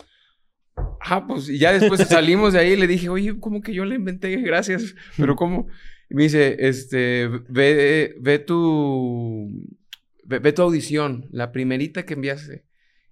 [1.02, 3.84] ah, pues, y ya después salimos de ahí y le dije, oye, ¿cómo que yo
[3.86, 4.36] la inventé?
[4.38, 4.96] Gracias.
[5.18, 5.68] Pero ¿cómo?
[6.10, 9.50] Y me dice, este, ve, ve tu,
[10.26, 12.66] ve, ve tu audición, la primerita que enviaste.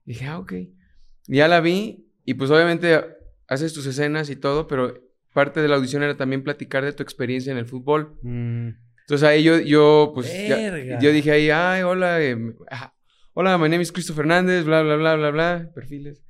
[0.06, 0.54] Y dije, ah, ok.
[0.54, 3.00] Y ya la vi y pues obviamente
[3.48, 4.94] haces tus escenas y todo, pero
[5.34, 8.18] parte de la audición era también platicar de tu experiencia en el fútbol.
[8.22, 8.70] Mm,
[9.02, 10.56] Entonces ahí yo, yo pues, ya-
[11.02, 12.38] yo dije ahí, ay, hola, eh,
[12.70, 12.94] ajá,
[13.34, 16.22] hola, my name is Christopher Hernández, bla, bla, bla, bla, bla, perfiles.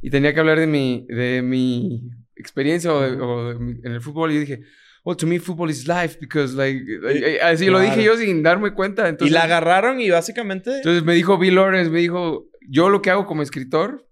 [0.00, 3.92] Y tenía que hablar de mi, de mi experiencia o, de- o de mi- en
[3.92, 4.60] el fútbol y yo dije,
[5.04, 8.42] well, to me football is life because like, eh, eh, así lo dije yo sin
[8.42, 9.08] darme cuenta.
[9.08, 10.76] Entonces, y la agarraron y básicamente...
[10.78, 14.06] entonces me dijo Bill Lawrence, me dijo, yo lo que hago como escritor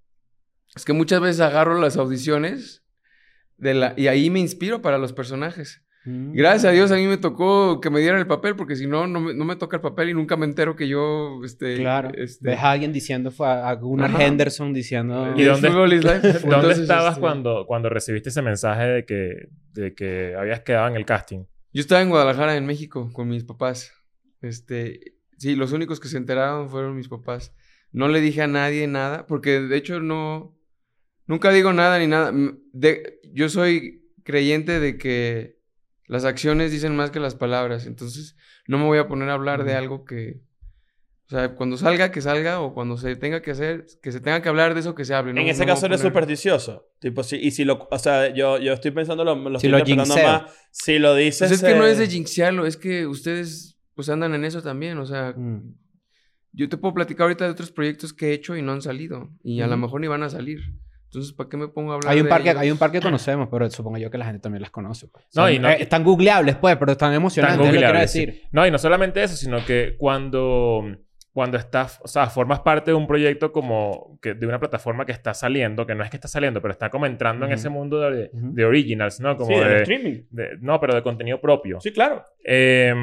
[0.81, 2.83] es que muchas veces agarro las audiciones
[3.59, 5.83] de la, y ahí me inspiro para los personajes.
[6.07, 6.33] mm.
[6.33, 9.07] Gracias a Dios a mí me tocó que me dieran el papel, porque si no,
[9.07, 11.77] no me, no me toca el papel y nunca me entero que yo, este...
[11.77, 12.11] Claro.
[12.15, 14.25] Este, Ves a alguien diciendo, fue a Gunnar Ajá.
[14.25, 15.35] Henderson diciendo...
[15.37, 15.69] ¿Y dónde-.
[16.49, 20.97] ¿Dónde estabas este, cuando, cuando recibiste ese mensaje de que, de que habías quedado en
[20.97, 21.45] el casting?
[21.75, 23.93] Yo estaba en Guadalajara, en México, con mis papás.
[24.41, 25.15] Este...
[25.37, 27.55] Sí, los únicos que se enteraron fueron mis papás.
[27.93, 30.57] No le dije a nadie nada, porque de hecho no...
[31.27, 32.33] Nunca digo nada ni nada.
[32.73, 35.59] De, yo soy creyente de que
[36.07, 37.87] las acciones dicen más que las palabras.
[37.87, 40.41] Entonces, no me voy a poner a hablar de algo que...
[41.27, 44.43] O sea, cuando salga, que salga, o cuando se tenga que hacer, que se tenga
[44.43, 45.33] que hablar de eso, que se hable.
[45.33, 46.89] No- en ese no caso eres poner- supersticioso.
[46.99, 47.87] Tipo, si, y si lo...
[47.89, 50.53] O sea, yo, yo estoy pensando, lo, lo Si estoy lo interpretando más.
[50.73, 51.49] Si lo dices...
[51.49, 54.63] Pues es que no eh, es de jinxearlo, es que ustedes pues andan en eso
[54.63, 55.75] también, o sea, Mm.
[56.53, 59.31] yo te puedo platicar ahorita de otros proyectos que he hecho y no han salido
[59.45, 60.59] y a lo mejor ni van a salir.
[61.11, 62.63] Entonces, ¿para qué me pongo a hablar Hay un, de par que, ellos?
[62.63, 65.09] hay un par que conocemos, pero supongo yo que la gente también las conoce.
[65.09, 65.25] pues.
[65.35, 67.55] No, Son- y no- eh, están googleables, pues, pero están emocionantes.
[67.55, 68.27] es lo que quiero googleables, sí.
[68.27, 68.43] decir.
[68.53, 70.85] No, y no solamente eso, sino que cuando,
[71.33, 75.11] cuando estás, o sea, formas parte de un proyecto como que, de una plataforma que
[75.13, 77.59] está saliendo, que no es que está saliendo, pero está como entrando en Ujú.
[77.59, 79.37] ese mundo de, de originals, ¿no?
[79.37, 80.23] Como Sí, del de, streaming.
[80.31, 81.81] de- no, pero de contenido propio.
[81.81, 82.25] Sí, claro.
[82.45, 82.95] Eh,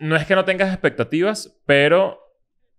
[0.00, 2.20] no es que no tengas expectativas, pero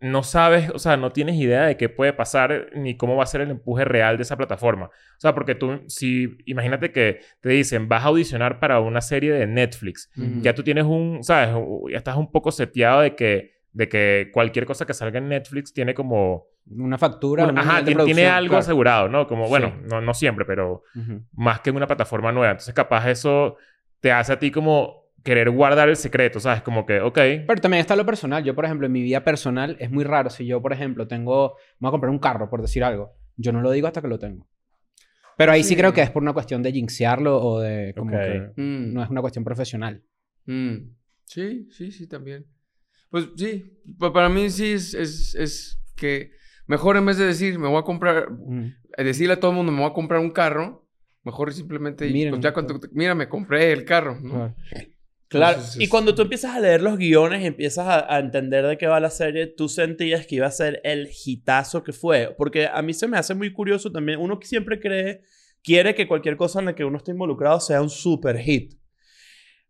[0.01, 3.27] no sabes, o sea, no tienes idea de qué puede pasar ni cómo va a
[3.27, 4.85] ser el empuje real de esa plataforma.
[4.85, 9.33] O sea, porque tú, si, imagínate que te dicen, vas a audicionar para una serie
[9.33, 10.09] de Netflix,
[10.41, 11.49] ya tú tienes un, ¿sabes?
[11.91, 15.73] Ya estás un poco seteado de que, de que cualquier cosa que salga en Netflix
[15.73, 16.45] tiene como...
[16.71, 17.43] Una factura.
[17.45, 18.59] una- un ajá, tiene, algo claro.
[18.59, 19.27] asegurado, ¿no?
[19.27, 19.85] Como, bueno, Sí.
[19.89, 20.83] no, no siempre, pero
[21.33, 22.51] más que en una plataforma nueva.
[22.51, 23.57] Entonces, capaz eso
[23.99, 26.61] te hace a ti como querer guardar el secreto, ¿sabes?
[26.61, 27.15] Como que, ok,
[27.47, 28.43] Pero también está lo personal.
[28.43, 30.29] Yo, por ejemplo, en mi vida personal es muy raro.
[30.29, 31.55] Si yo, por ejemplo, tengo...
[31.79, 33.13] Me voy a comprar un carro, por decir algo.
[33.35, 34.47] Yo no lo digo hasta que lo tengo.
[35.37, 35.75] Pero ahí sí, Sí.
[35.77, 37.93] creo que es por una cuestión de jinxearlo o de...
[37.97, 38.23] Como Ok.
[38.23, 40.03] que Mm, no es una cuestión profesional.
[40.45, 40.75] mm.
[41.25, 42.45] Sí, sí, sí, también.
[43.11, 46.31] Pues sí, pa- para mí sí es, es, es que
[46.65, 48.73] mejor en vez de decir, me voy a comprar, Mm.
[48.97, 50.87] decirle a todo el mundo, me voy a comprar un carro,
[51.23, 54.29] mejor simplemente, Miren, pues ya cuando, mira, me compré el carro, ¿no?
[54.31, 54.55] Claro.
[55.29, 55.57] Claro.
[55.57, 58.87] Entonces, y cuando tú empiezas a leer los guiones empiezas a, a entender de qué
[58.87, 62.33] va la serie, tú sentías que iba a ser el hitazo que fue.
[62.35, 64.19] Porque a mí se me hace muy curioso también.
[64.19, 65.21] Uno siempre cree,
[65.63, 68.79] quiere que cualquier cosa en la que uno esté involucrado sea un super hit.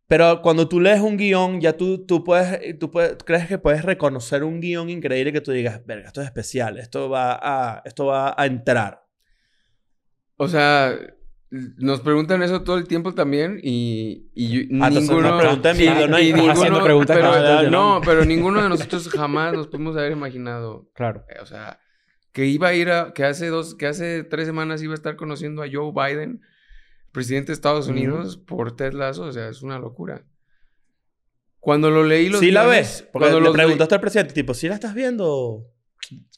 [0.10, 3.84] Pero cuando tú lees un guion, ya tú, tú, puedes, tú puedes, crees que puedes
[3.84, 8.08] reconocer un guion increíble que tú digas, verga, esto es especial, esto va a, esto
[8.08, 9.06] va a entrar.
[10.38, 10.98] O sea,
[11.52, 15.38] nos preguntan eso todo el tiempo también y, y yo- Ah, ninguno...
[15.40, 16.20] pregunta ¿no?
[16.20, 20.90] y ninguno- haciendo preguntas pero- no pero ninguno de nosotros jamás nos pudimos haber imaginado,
[20.94, 21.26] Claro.
[21.30, 21.80] eh, o sea,
[22.32, 23.14] que iba a ir a...
[23.14, 23.74] Que hace dos...
[23.74, 26.42] Que hace tres semanas iba a estar conociendo a Joe Biden,
[27.12, 27.88] presidente de Estados.
[27.88, 29.24] Unidos, por Ted Lasso.
[29.24, 30.24] O sea, es una locura.
[31.60, 33.08] Cuando lo leí los ¿Sí la ves?
[33.12, 35.66] Porque cuando le leí- preguntaste al presidente, tipo, ¿sí la estás viendo?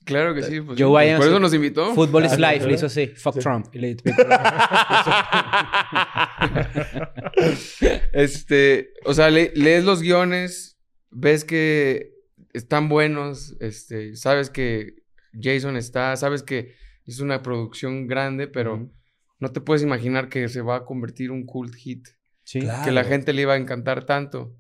[0.04, 0.62] Claro que sí.
[0.62, 1.30] Pues, Joe sí, pues, Biden por sí.
[1.32, 1.94] eso nos invitó.
[1.94, 2.40] Football is life.
[2.58, 2.68] claro.
[2.68, 3.08] Le hizo así.
[3.08, 3.68] Fuck Trump.
[3.74, 3.96] Y le-
[8.14, 10.80] Este, o sea, le- lees los guiones,
[11.10, 12.14] ves que
[12.54, 14.96] están buenos, este, sabes que
[15.40, 16.74] Jason está, sabes que
[17.06, 18.92] es una producción grande, pero
[19.40, 22.08] no te puedes imaginar que se va a convertir un cult hit.
[22.44, 22.60] Sí.
[22.62, 22.84] Claro.
[22.84, 24.56] Que la gente le iba a encantar tanto.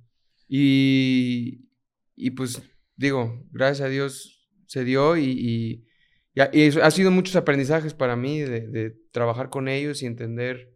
[0.48, 1.70] Y,
[2.16, 2.62] y pues
[2.96, 4.41] digo, gracias a Dios
[4.72, 5.86] se dio y, y,
[6.34, 10.02] y ha, y eso- ha sido muchos aprendizajes para mí de, de trabajar con ellos
[10.02, 10.72] y entender.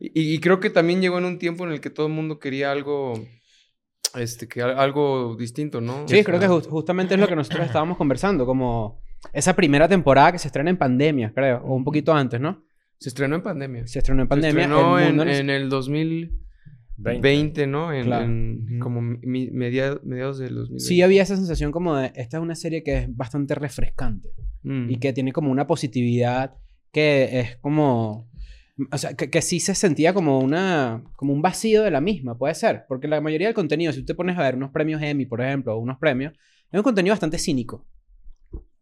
[0.00, 2.72] Y, creo que también llegó en un tiempo en el que todo el mundo quería
[2.72, 3.12] algo,
[4.18, 6.08] este, que al- algo distinto, ¿no?
[6.08, 9.86] Sí, O creo que ju- justamente es lo que nosotros estábamos conversando, como esa primera
[9.88, 12.64] temporada que se estrena en pandemia, creo, o un poquito antes, ¿no?
[12.98, 13.86] Se estrenó en pandemia.
[13.86, 14.52] Se estrenó en pandemia.
[14.52, 16.34] Se estrenó el en, mundo en el 2020,
[17.02, 17.66] 20.
[17.66, 17.92] ¿no?
[17.92, 18.24] En, Claro.
[18.24, 20.84] en como mi- media- mediados del 2020.
[20.84, 24.30] Sí había esa sensación como de, esta es una serie que es bastante refrescante
[24.62, 24.90] Mm.
[24.90, 26.54] y que tiene como una positividad
[26.92, 28.28] que es como...
[28.92, 31.02] O sea, que, que sí se sentía como una...
[31.16, 32.84] Como un vacío de la misma, puede ser.
[32.88, 35.40] Porque la mayoría del contenido, si tú te pones a ver unos premios Emmy, por
[35.42, 36.32] ejemplo, o unos premios,
[36.72, 37.86] es un contenido bastante cínico.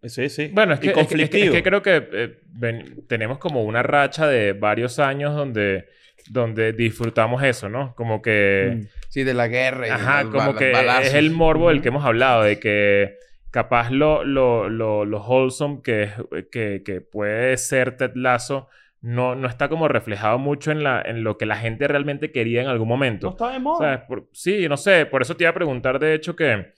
[0.04, 0.50] Sí, sí.
[0.54, 1.44] Bueno, es Y que, es que- es que, conflictivo.
[1.46, 5.86] es que creo que eh, ven- tenemos como una racha de varios años donde,
[6.30, 7.94] donde disfrutamos eso, ¿no?
[7.94, 8.78] Como que...
[8.82, 8.86] Mm.
[9.08, 9.86] Sí, de la guerra.
[9.88, 11.06] y Ajá, los como que balazos.
[11.08, 13.16] es el morbo del que hemos hablado, de que
[13.50, 16.10] capaz lo, lo, lo, lo wholesome que,
[16.52, 18.68] que, que puede ser Ted Lasso
[19.00, 22.60] no, no está como reflejado mucho en, la, en lo que la gente realmente quería
[22.62, 23.28] en algún No momento.
[23.30, 23.78] está de moda.
[23.94, 24.00] ¿Sabes?
[24.08, 26.72] Por- sí, no sé, por eso te iba a preguntar de hecho que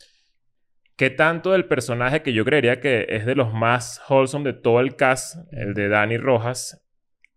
[0.97, 4.81] qué tanto del personaje que yo creería que es de los más wholesome de todo
[4.81, 6.87] el cast, el de Dani Rojas,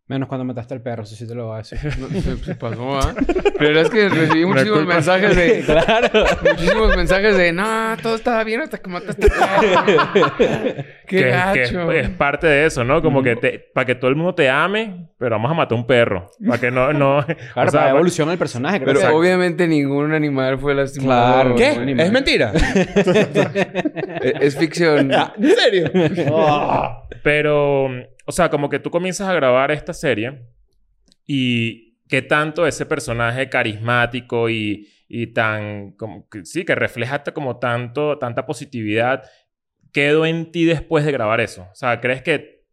[0.05, 1.79] Menos cuando mataste al perro, eso sí te lo voy a decir.
[1.97, 3.13] No, se, se pasó, ¿ah?
[3.57, 5.61] Pero es que recibí muchísimos mensajes de...
[5.65, 6.25] claro.
[6.43, 7.53] muchísimos mensajes de...
[7.53, 9.83] No, todo estaba bien hasta que mataste a
[10.37, 11.91] Qué que, que es, gacho.
[11.93, 13.01] es parte de eso, ¿no?
[13.01, 15.87] Como que te, para que todo el mundo te ame, pero vamos a matar un
[15.87, 16.29] perro.
[16.45, 16.91] Para que no...
[16.91, 18.81] no Claro, o sea, para evolución el personaje.
[18.81, 21.55] creo Pero que- obviamente ningún animal fue lastimado.
[21.55, 21.55] Claro.
[21.55, 21.95] ¿Qué?
[22.03, 22.51] ¿Es mentira?
[24.21, 25.11] Es, es ficción.
[25.13, 25.89] ¿En serio?
[27.23, 27.87] Pero,
[28.25, 30.47] o sea, como que tú comienzas a grabar esta serie
[31.25, 35.95] y qué tanto ese personaje carismático y, y tan,
[36.31, 39.23] que, sí, que refleja como tanto, tanta positividad,
[39.91, 41.63] quedó en ti después de grabar eso.
[41.71, 42.63] O sea, ¿crees que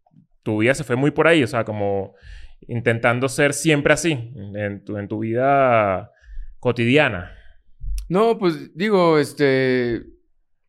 [0.43, 1.43] tu vida se fue muy por ahí?
[1.43, 2.15] O sea, como
[2.69, 6.11] intentando ser siempre así en tu, en tu vida
[6.59, 7.33] cotidiana.
[8.09, 10.03] No, pues digo, este...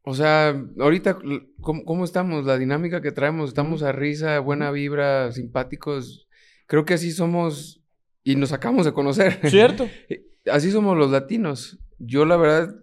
[0.03, 1.19] O sea, ahorita,
[1.61, 2.45] ¿cómo, cómo estamos?
[2.45, 6.27] La dinámica que traemos, estamos a risa, buena vibra, simpáticos.
[6.67, 7.83] Creo que así somos
[8.23, 9.39] y nos acabamos de conocer.
[9.49, 9.89] ¿Cierto?
[10.51, 11.77] Así somos los latinos.
[11.99, 12.75] Yo la verdad,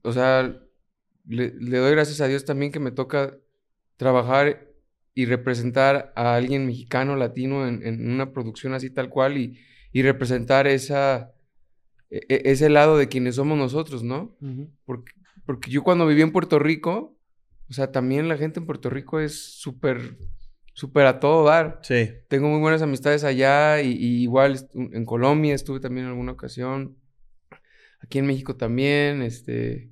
[0.00, 0.58] o sea,
[1.26, 3.36] le, le doy gracias a Dios también que me toca
[3.98, 4.66] trabajar
[5.14, 9.58] y representar a alguien mexicano, latino en, en una producción así tal cual y,
[9.92, 11.34] y representar esa,
[12.08, 14.34] e- e- ese lado de quienes somos nosotros, ¿no?
[14.86, 15.12] Porque,
[15.48, 17.16] porque yo cuando viví en Puerto Rico,
[17.70, 20.18] o sea, también la gente en Puerto Rico es súper,
[20.74, 21.80] súper a todo dar.
[21.82, 22.10] Sí.
[22.28, 26.98] Tengo muy buenas amistades allá y, y igual en Colombia estuve también en alguna ocasión.
[28.02, 29.90] Aquí en México también, este...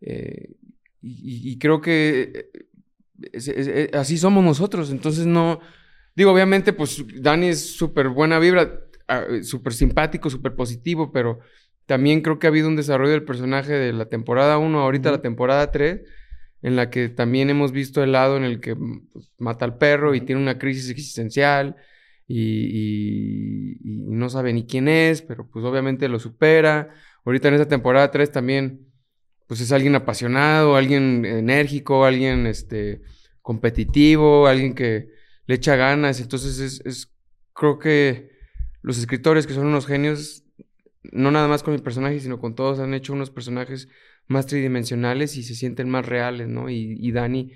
[0.00, 0.54] eh,
[1.02, 2.50] y, creo que eh,
[3.32, 4.90] es- es- es- así somos nosotros.
[4.90, 5.60] Entonces no...
[6.16, 11.40] Digo, obviamente, pues Dani es súper buena vibra, ah, eh, súper simpático, súper positivo, pero
[11.88, 15.22] también creo que ha habido un desarrollo del personaje de la temporada 1, ahorita la
[15.22, 16.02] temporada 3,
[16.62, 20.14] en la que también hemos visto el lado en el que pues, mata al perro
[20.14, 21.76] y tiene una crisis existencial
[22.28, 26.90] y, y- y no sabe ni quién es, pero pues obviamente lo supera.
[27.24, 28.86] Ahorita en esta temporada 3 también,
[29.46, 33.02] pues es alguien apasionado, alguien enérgico, alguien este,
[33.42, 35.08] competitivo, alguien que
[35.46, 36.20] le echa ganas.
[36.20, 37.14] Entonces es, es-
[37.54, 38.30] creo que
[38.82, 40.44] los escritores que son unos genios,
[41.12, 43.88] no nada más con mi personaje, sino con todos, han hecho unos personajes
[44.26, 46.68] más tridimensionales y se sienten más reales, ¿no?
[46.70, 47.52] Y, y Dani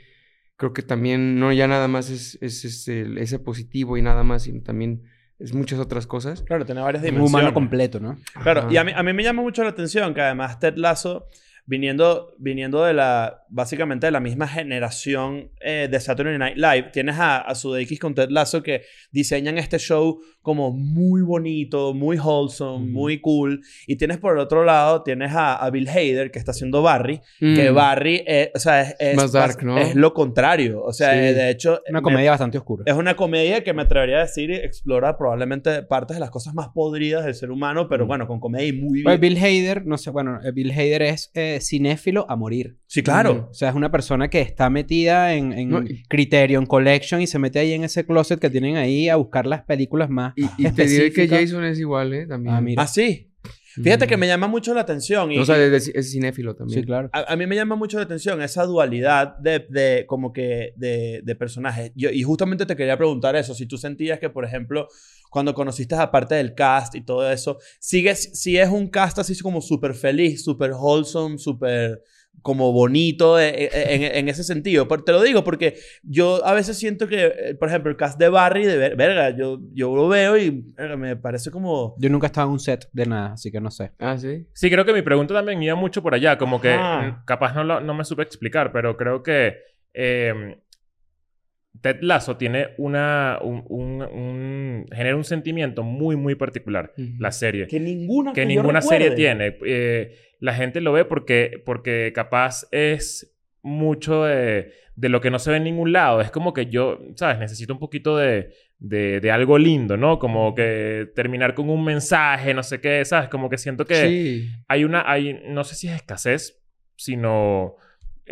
[0.57, 4.45] creo que también no ya nada más es, es, ese, ese positivo y nada más,
[4.45, 5.03] sino también
[5.39, 6.43] es muchas otras cosas.
[6.43, 7.31] Claro, tiene varias Un dimensiones.
[7.35, 8.17] humano completo, ¿no?
[8.43, 8.73] Claro, Ajá.
[8.73, 11.27] y a mí, a mí me llama mucho la atención que además Ted Lasso,
[11.67, 17.17] viniendo, viniendo de la, básicamente de la misma generación eh, de Saturday Night Live, tienes
[17.19, 22.85] a, a Sudeikis con Ted Lasso que diseñan este show como muy bonito, muy wholesome,
[22.87, 22.93] Ujú.
[22.93, 23.61] muy cool.
[23.87, 27.21] Y tienes por el otro lado, tienes a, a Bill Hader que está haciendo Barry,
[27.39, 27.75] que Mm.
[27.75, 29.79] Barry, eh, o sea, es, es, Más dark, ¿no?
[29.79, 30.83] es lo contrario.
[30.83, 31.19] O sea, Sí.
[31.19, 31.81] eh, de hecho...
[31.89, 32.83] Una me- comedia bastante oscura.
[32.87, 36.71] es una comedia que me atrevería a decir explora probablemente partes de las cosas más
[36.71, 38.09] podridas del ser humano, pero Mm.
[38.09, 39.35] bueno, con comedia y muy Pues bien.
[39.35, 42.77] Bill Hader, no sé, bueno, eh, Bill Hader es eh, cinéfilo a morir.
[42.87, 43.49] Sí, claro.
[43.51, 47.27] O sea, es una persona que está metida en, en No, y- Criterion Collection y
[47.27, 50.45] se mete ahí en ese closet que tienen ahí a buscar las películas más Y,
[50.59, 51.29] y te diré que.
[51.29, 52.27] Jason es igual, ¿eh?
[52.27, 52.55] También.
[52.55, 52.83] Ah, mira.
[52.83, 53.29] Ah, sí.
[53.75, 55.33] Fíjate que me llama mucho la atención.
[55.33, 56.81] Y, O sea, es, es cinéfilo también.
[56.81, 57.09] Sí, claro.
[57.13, 61.21] a, a mí me llama mucho la atención esa dualidad de, de como que de,
[61.25, 61.93] de personajes.
[61.95, 63.55] Yo, y justamente te quería preguntar eso.
[63.55, 64.89] Si tú sentías que, por ejemplo,
[65.31, 69.61] cuando conociste aparte del cast y todo eso, sigues, si es un cast así como
[69.61, 72.03] súper feliz, súper wholesome, súper
[72.41, 74.89] como bonito eh, eh, en, en ese sentido.
[74.89, 78.19] Pero te lo digo porque yo a veces siento que, eh, por ejemplo, el cast
[78.19, 81.95] de Barry, de ver- verga, yo, yo lo veo y verga, me parece como...
[81.99, 83.93] Yo nunca estaba en un set de nada, así que no sé.
[84.01, 84.47] Ah, sí.
[84.55, 86.37] Sí, creo que mi pregunta también iba mucho por allá.
[86.39, 87.23] Como que Ajá.
[87.27, 89.55] capaz no, lo- no me supe explicar, pero creo que
[89.95, 90.59] eh,
[91.81, 93.39] Ted Lasso tiene una...
[93.43, 96.93] Un, un- un- genera un sentimiento muy, muy particular.
[97.19, 97.67] La serie.
[97.67, 98.33] Que ninguna...
[98.33, 99.57] que que yo ninguna serie tiene.
[99.65, 105.39] Eh, la gente lo ve porque, porque capaz es mucho de, de lo que no
[105.39, 106.21] se ve en ningún lado.
[106.21, 107.39] Es como que yo, ¿sabes?
[107.39, 110.19] Necesito un poquito de, de, de algo lindo, ¿no?
[110.19, 113.29] Como que terminar con un mensaje, no sé qué, ¿sabes?
[113.29, 114.49] Como que siento que Sí.
[114.69, 116.61] hay una, hay, no sé si es escasez,
[116.97, 117.77] sino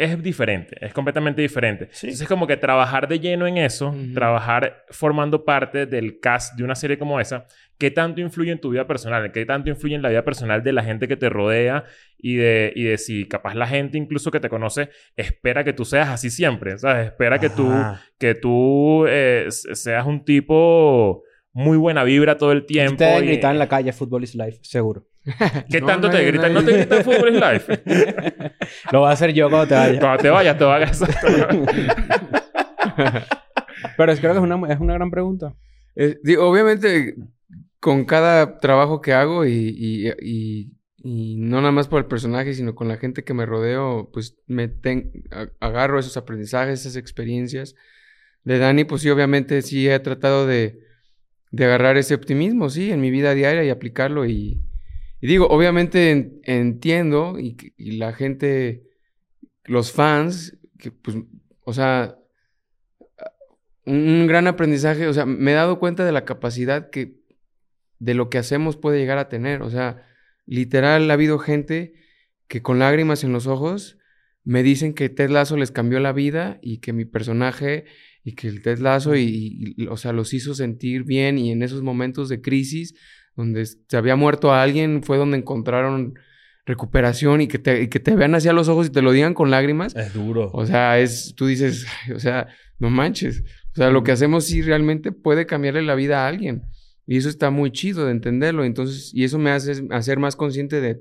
[0.03, 1.89] es diferente, es completamente diferente.
[1.93, 2.07] Sí.
[2.09, 6.75] Entonces, como que trabajar de lleno en eso, trabajar formando parte del cast de una
[6.75, 7.47] serie como esa,
[7.79, 9.31] ¿qué tanto influye en tu vida personal?
[9.33, 11.85] ¿Qué tanto influye en la vida personal de la gente que te rodea?
[12.17, 15.85] Y de, y de si capaz la gente incluso que te conoce espera que tú
[15.85, 17.07] seas así siempre, ¿sabes?
[17.09, 17.69] Espera que tú,
[18.19, 22.97] que tú eh, se- seas un tipo muy buena vibra todo el tiempo.
[22.99, 25.07] Te y- gritar en la calle Football is Life, seguro.
[25.71, 26.55] ¿Qué No, tanto te nadie- gritan?
[26.55, 27.83] ¿No te gritan Fútbol Life?
[28.93, 29.99] Lo voy a hacer yo cuando te vayas.
[30.01, 31.27] Cuando te vayas, te vas a exacto.
[33.97, 35.55] Pero es- creo que es una, es una gran pregunta.
[35.97, 37.17] Eh, digo, obviamente,
[37.81, 42.53] con cada trabajo que hago y, y- y- y no nada más por el personaje,
[42.55, 45.13] sino con la gente que me rodeo, pues me ten-
[45.61, 47.75] agarro esos aprendizajes, esas experiencias.
[48.45, 50.79] De Dani, pues sí, obviamente sí he tratado de,
[51.51, 54.27] de agarrar ese optimismo, sí, en mi vida diaria y aplicarlo.
[54.27, 54.63] Y,
[55.21, 58.85] y digo, obviamente en- entiendo y, la gente,
[59.65, 61.17] los fans, que pues,
[61.65, 62.17] o sea,
[63.85, 67.19] un, un gran aprendizaje, o sea, me he dado cuenta de la capacidad que
[67.99, 70.07] de lo que hacemos puede llegar a tener, o sea,
[70.47, 71.93] literal ha habido gente
[72.49, 73.99] que con lágrimas en los ojos
[74.43, 77.85] me dicen que Ted Lasso les cambió la vida y que mi personaje
[78.25, 81.63] y que el Ted Lasso y, y- o sea, los hizo sentir bien y en
[81.63, 82.95] esos momentos de crisis
[83.37, 86.15] donde se había muerto a alguien fue donde encontraron
[86.67, 89.35] recuperación y que te, y que te vean hacia los ojos y te lo digan
[89.35, 89.95] con lágrimas.
[89.97, 90.51] Es duro.
[90.53, 93.43] O sea, es, tú dices, "Ay, o sea, no manches.
[93.73, 96.63] O sea, lo que hacemos sí realmente puede cambiarle la vida a alguien.
[97.07, 98.65] Y eso está muy chido de entenderlo.
[98.65, 101.01] Entonces, y eso me hace hacer más consciente de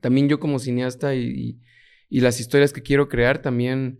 [0.00, 1.60] también yo como cineasta y, y-
[2.08, 3.98] y las historias que quiero crear también,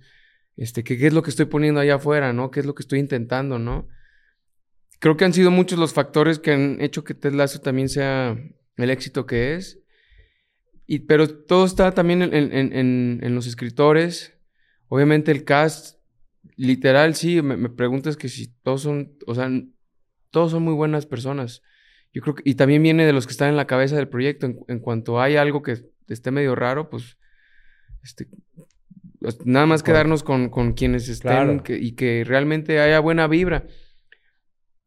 [0.56, 2.50] este, que qué es lo que estoy poniendo allá afuera, ¿no?
[2.50, 3.88] ¿Qué es lo que estoy intentando, ¿no?
[5.02, 8.38] Creo que han sido muchos los factores que han hecho que Ted Lasso también sea
[8.76, 9.80] el éxito que es.
[10.86, 14.32] Y, pero todo está también en, en- en- en los escritores.
[14.86, 15.98] Obviamente el cast,
[16.54, 19.50] literal, sí, me, me preguntas que si todos son, o sea,
[20.30, 21.62] todos son muy buenas personas.
[22.12, 24.46] Yo creo que, y también viene de los que están en la cabeza del proyecto.
[24.68, 27.16] En, cuanto hay algo que esté medio raro, pues,
[28.04, 28.28] este,
[29.18, 31.62] pues, nada más quedarnos con, con quienes estén Claro.
[31.64, 33.66] que- y que realmente haya buena vibra.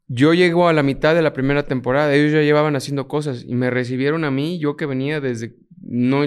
[0.07, 3.55] Yo llego a la mitad de la primera temporada, ellos ya llevaban haciendo cosas y
[3.55, 6.23] me recibieron a mí, yo que venía desde no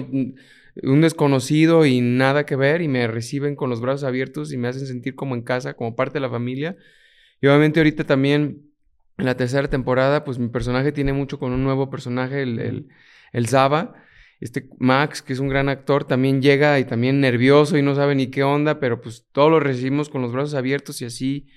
[0.83, 4.67] un desconocido y nada que ver y me reciben con los brazos abiertos y me
[4.67, 6.75] hacen sentir como en casa, como parte de la familia.
[7.41, 8.69] Y obviamente ahorita también
[9.17, 12.87] en la tercera temporada, pues mi personaje tiene mucho con un nuevo personaje, el, el,
[13.33, 13.95] el Zaba.
[14.39, 18.15] Este Max, que es un gran actor, también llega y también nervioso y no sabe
[18.15, 21.47] ni qué onda, pero pues todos lo recibimos con los brazos abiertos y así.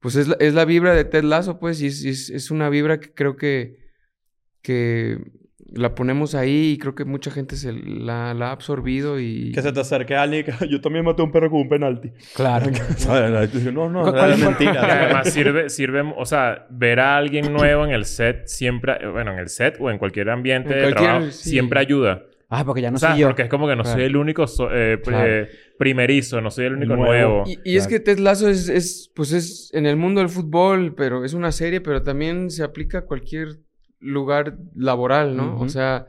[0.00, 2.68] Pues es la, es la vibra de Ted Lasso, pues, y es, es, es una
[2.68, 3.78] vibra que creo que,
[4.62, 5.18] que
[5.72, 9.50] la ponemos ahí y creo que mucha gente se la, la ha absorbido y...
[9.52, 11.68] Que se te acerque alguien y que yo también maté a un perro con un
[11.68, 12.12] penalti.
[12.34, 12.70] Claro.
[13.72, 15.02] no, no, ¿Cuál- es mentira.
[15.04, 19.40] además sirve, sirve, o sea, ver a alguien nuevo en el set siempre, bueno, en
[19.40, 21.50] el set o en cualquier ambiente En de cualquier- trabajo, sí.
[21.50, 22.22] siempre ayuda.
[22.48, 23.26] Ah, porque ya no o sea, soy yo.
[23.28, 23.98] porque es como que no Claro.
[23.98, 25.26] soy el único so- eh, Claro.
[25.28, 27.38] eh, primerizo, no soy el único Nuevo.
[27.38, 27.44] nuevo.
[27.64, 30.94] Y, y es que Ted Lasso es, es, pues es en el mundo del fútbol,
[30.94, 33.48] pero es una serie, pero también se aplica a cualquier
[33.98, 35.58] lugar laboral, ¿no?
[35.58, 36.06] O sea,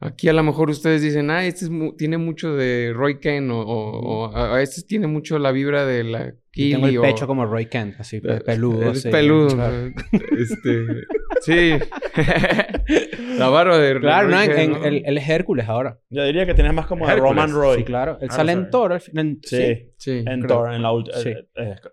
[0.00, 3.50] aquí a lo mejor ustedes dicen, ah, este es mu- tiene mucho de Roy Ken
[3.50, 7.00] o, o- o a, a este tiene mucho la vibra de la Y tengo el
[7.00, 8.90] pecho como Roy Kent, así, pe- peludo.
[8.90, 9.08] Es así.
[9.10, 9.54] peludo.
[9.54, 9.92] Claro,
[10.36, 10.86] este,
[11.42, 11.72] sí.
[13.38, 14.84] la barba de Claro, Roy no, en- Kent, en- ¿no?
[14.84, 15.98] él, él es Hércules ahora.
[16.10, 17.16] Yo diría que tienes más como de.
[17.16, 17.78] Roman Roy.
[17.78, 18.18] Sí, claro.
[18.20, 18.70] Él Ah, sale no en.
[18.70, 18.92] Thor.
[18.92, 19.92] al fin- en- Sí.
[19.96, 20.24] Sí.
[20.26, 20.46] En creo.
[20.58, 21.16] Thor, en la última.
[21.18, 21.34] Sí.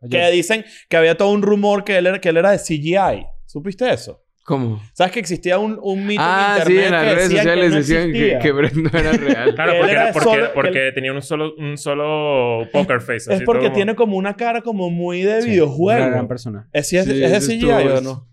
[0.10, 3.26] que dicen que había todo un rumor que él era, que él era de CGI.
[3.46, 4.24] ¿Supiste eso?
[4.48, 4.82] ¿Cómo?
[4.94, 7.38] ¿Sabes que existía un, un mito Ah, en sí, internet en las que redes decía
[7.44, 8.40] que sociales no decían que, existía?
[8.40, 9.56] que Brett no era real.
[9.56, 13.16] Claro, porque, era porque, solo- porque él- tenía un solo, un solo poker face.
[13.18, 16.00] Es así porque todo como- tiene como una cara como muy de Sí, videojuego.
[16.02, 16.70] Una gran persona.
[16.72, 18.30] ¿Es, es, Sí, es de CGI o no?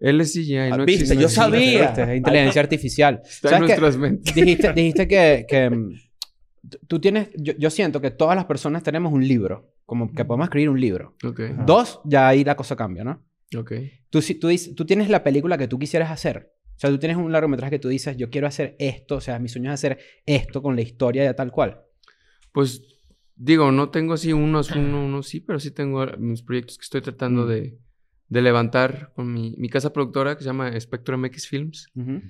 [0.00, 1.92] Él es CGI, no Viste, yo Sí, sabía.
[1.94, 3.20] Es inteligencia artificial.
[3.22, 4.34] Está en nuestras mentes.
[4.34, 5.92] Dijiste, dijiste que, que, mm,
[6.86, 7.28] tú tienes...
[7.36, 9.68] Yo, yo siento que todas las personas tenemos un libro.
[9.84, 11.14] Como que podemos escribir un libro.
[11.22, 13.22] Ok, Dos, ya ahí la cosa cambia, ¿no?
[13.56, 13.72] Ok.
[14.10, 16.52] Tú, si- tú, dices- tú tienes la película que tú quisieras hacer.
[16.76, 19.16] O sea, tú tienes un largometraje que tú dices, yo quiero hacer esto.
[19.16, 21.80] O sea, mi sueño es hacer esto con la historia ya tal cual.
[22.52, 22.82] Pues
[23.34, 27.00] digo, no tengo así unos, uno, uno sí, pero sí tengo mis proyectos que estoy
[27.02, 27.48] tratando Mm.
[27.48, 27.78] de,
[28.28, 31.88] de levantar con mi, mi casa productora que se llama Spectrum X Films.
[31.94, 32.22] Ujú.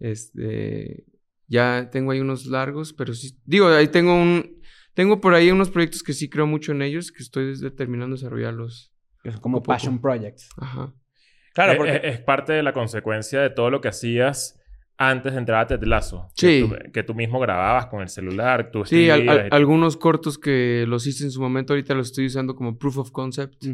[0.00, 1.04] Este,
[1.48, 4.60] ya tengo ahí unos largos, pero sí, digo, ahí tengo un,
[4.94, 8.16] tengo por ahí unos proyectos que sí creo mucho en ellos, que estoy desde terminando
[8.16, 8.92] de desarrollarlos.
[9.24, 10.02] Que son como passion poco.
[10.02, 10.48] projects.
[10.58, 10.94] Ajá.
[11.54, 11.92] Claro, Es- porque...
[11.96, 14.60] es, es parte de la consecuencia de todo lo que hacías
[14.96, 16.28] antes de entrar a Ted Lasso.
[16.36, 16.46] Sí.
[16.46, 19.56] Que tú, que tú mismo grababas con el celular, tú Sí, al- escribías al- y-
[19.56, 23.10] algunos cortos que los hice en su momento, ahorita los estoy usando como proof of
[23.10, 23.64] concept.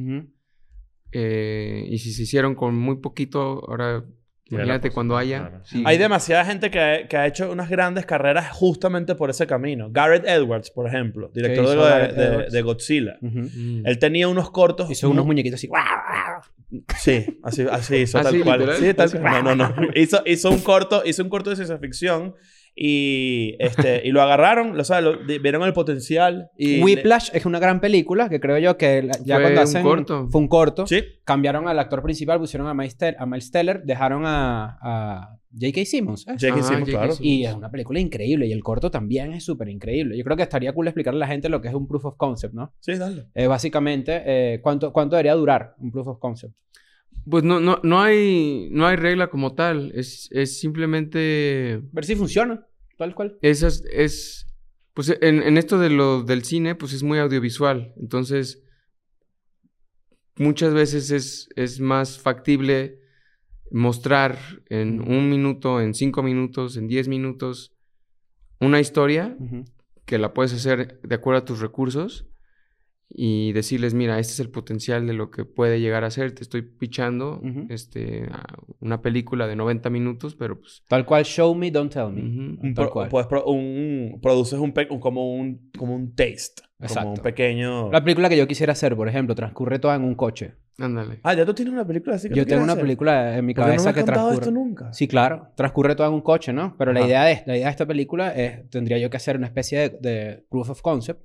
[1.13, 4.05] Eh, y si se hicieron con muy poquito, ahora
[4.51, 5.61] imagínate cuando haya.
[5.65, 5.83] sí.
[5.87, 9.89] Hay demasiada gente que ha, que ha hecho unas grandes carreras justamente por ese camino.
[9.91, 11.67] Garrett Edwards, por ejemplo, director
[12.15, 13.17] de, de- Godzilla.
[13.23, 13.39] Ujú.
[13.55, 13.87] Mm.
[13.87, 14.91] Él tenía unos cortos.
[14.91, 15.69] Hizo unos muñequitos así.
[16.99, 18.61] Sí, así, así hizo ¿Ah, tal sí, cual.
[18.61, 18.81] literal?
[18.81, 19.19] Sí, tal Así.
[19.19, 19.45] cual.
[19.45, 19.75] No, no, no.
[19.95, 22.35] Hizo, hizo un corto, hizo un corto de ciencia ficción
[22.75, 27.45] y este y lo agarraron, o sea, lo- di- vieron el potencial y Whiplash es
[27.47, 29.83] una gran película que creo yo que la- ya Fue cuando un hacen...
[29.83, 30.29] corto.
[30.31, 30.87] Fue un corto.
[30.87, 31.03] Sí.
[31.25, 35.85] Cambiaron al actor principal, pusieron a Miles, Tel- a Miles Teller, dejaron a, a J.K.
[35.85, 36.27] Simmons.
[36.29, 36.33] ¿eh?
[36.33, 36.85] Ah, J.K.
[36.85, 37.13] claro.
[37.13, 37.21] Simmons.
[37.21, 38.47] Y es una película increíble.
[38.47, 40.17] Y el corto también es súper increíble.
[40.17, 42.17] Yo creo que estaría cool explicarle a la gente lo que es un proof of
[42.17, 42.73] concept, ¿no?
[42.81, 43.27] Sí, dale.
[43.35, 46.55] Es básicamente, eh, ¿cuánto, ¿cuánto debería durar un proof of concept?
[47.29, 49.93] Pues no, no, no hay, no hay regla como tal.
[49.95, 51.81] Es, es simplemente.
[51.93, 52.67] Ver si funciona,
[52.97, 53.39] tal cual.
[53.43, 54.47] Esas, es.
[54.95, 57.93] Pues en, en esto de lo del cine, pues es muy audiovisual.
[57.97, 58.63] Entonces.
[60.37, 62.99] Muchas veces es, es más factible
[63.71, 64.39] mostrar
[64.71, 67.75] en un minuto, en cinco minutos, en diez minutos,
[68.59, 69.37] una historia
[70.07, 72.30] que la puedes hacer de acuerdo a tus recursos
[73.13, 76.33] y decirles, mira, este es el potencial de lo que puede llegar a ser.
[76.33, 77.67] Te estoy pichando Ujú.
[77.69, 78.45] este, a
[78.79, 80.83] una película de 90 minutos, pero pues...
[80.89, 82.23] Tal cual, show me, don't tell me.
[82.23, 82.61] ujú.
[82.67, 83.09] Un Tal pro- cual.
[83.09, 87.09] pues, pro- un- produces un, un- como un como un taste, como Exacto.
[87.11, 90.55] un pequeño La película que yo quisiera hacer, por ejemplo, transcurre toda en un coche.
[90.79, 91.21] Ándale.
[91.25, 92.85] Ah, ya tú tienes una película así que Yo tengo una hacer?
[92.85, 94.49] película en mi ¿Por qué no me cabeza has que contado transcurre.
[94.51, 94.93] esto nunca?
[94.95, 95.49] Sí, claro.
[95.57, 96.75] Transcurre todo en un coche, ¿no?
[96.79, 99.47] Pero la idea, de, la idea de esta película es, tendría yo que hacer una
[99.49, 101.23] especie de, de proof of concept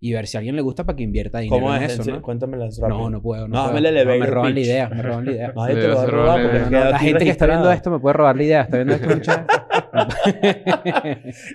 [0.00, 1.98] y ver si a alguien le gusta para que invierta dinero ¿Cómo en es?
[1.98, 2.22] eso, ¿no?
[2.22, 3.10] Cuéntamelas No, rápido.
[3.10, 3.48] no puedo.
[3.48, 3.92] No, No, puedo.
[3.92, 5.52] No, me roban la idea, me roban la idea.
[5.56, 6.50] Nadie te lo va a robar la
[6.90, 8.60] porque gente que está viendo esto me puede robar la idea.
[8.62, 9.08] Está viendo esto.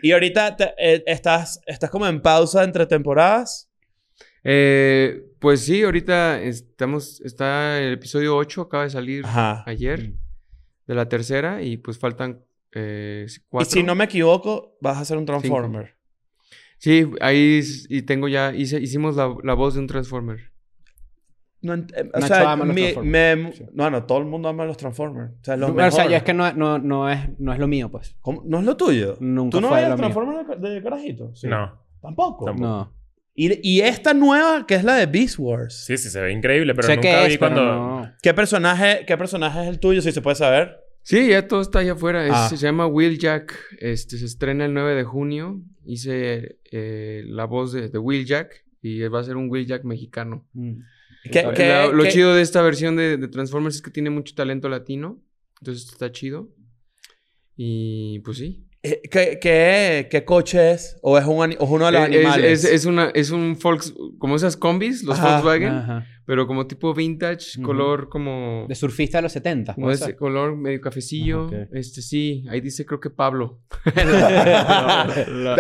[0.02, 3.70] Y ahorita te- eh, estás, estás como en pausa entre temporadas.
[4.44, 9.64] Eh, pues sí, ahorita estamos, está el episodio 8, acaba de salir Ajá.
[9.66, 10.14] ayer
[10.86, 12.42] de la tercera y pues faltan
[12.74, 13.72] eh, Y cuatro.
[13.72, 15.96] si no me equivoco, vas a hacer un Transformer.
[16.84, 20.52] Sí, ahí y tengo ya, hice- hicimos la, la voz de un Transformer.
[21.62, 23.38] No, eh, o Nacho sea, ama los mi- Transformers.
[23.38, 23.64] me- Sí.
[23.72, 25.32] no, no, todo el mundo ama los Transformers.
[25.32, 26.10] O sea, los o sea, mejores.
[26.10, 28.18] yo es que no, no, no, es, no es lo mío, pues.
[28.20, 28.44] ¿Cómo?
[28.46, 29.16] ¿No es lo tuyo?
[29.22, 29.98] Nunca ¿Tú no ves lo los.
[30.00, 31.34] Transformers de, de carajito?
[31.36, 31.48] Sí.
[31.48, 31.80] No.
[32.02, 32.44] Tampoco.
[32.46, 32.68] Tampoco.
[32.68, 32.94] No.
[33.34, 35.86] Y, y esta nueva, que es la de Beast Wars.
[35.86, 37.64] Sí, sí, se ve increíble, pero sé nunca vi es, cuando...
[37.64, 38.12] no.
[38.22, 40.83] ¿Qué personaje, ¿Qué personaje es el tuyo, si se puede saber?
[41.04, 42.26] Sí, ya todo está allá afuera.
[42.26, 42.50] Es- Ah.
[42.50, 43.54] Se llama Will Jack.
[43.80, 45.62] Este, se estrena el 9 de junio.
[45.86, 49.84] Hice eh, la voz de, de Will Jack y va a ser un Will Jack
[49.84, 50.48] mexicano.
[50.54, 50.80] Mm.
[51.32, 53.92] ¿Qué, La- qué- la- lo qué- chido de esta versión de, de Transformers es que
[53.92, 55.22] tiene mucho talento latino.
[55.62, 56.50] Entonces está chido.
[57.56, 58.66] Y pues sí.
[58.82, 60.98] eh, qué- qué- qué coche es?
[61.02, 62.64] ¿O es, un o es uno de los Eh, Es, animales?
[62.66, 65.36] es- es una, es un Volks, como esas combis, los Ajá.
[65.42, 66.06] Volkswagen, Ajá.
[66.26, 67.68] Pero como tipo vintage, Ujú.
[67.68, 69.74] color como, De surfista de los 70.
[69.76, 71.48] como ese color medio cafecillo.
[71.48, 71.70] Ajá, ok.
[71.74, 73.60] Este sí, ahí dice creo que Pablo.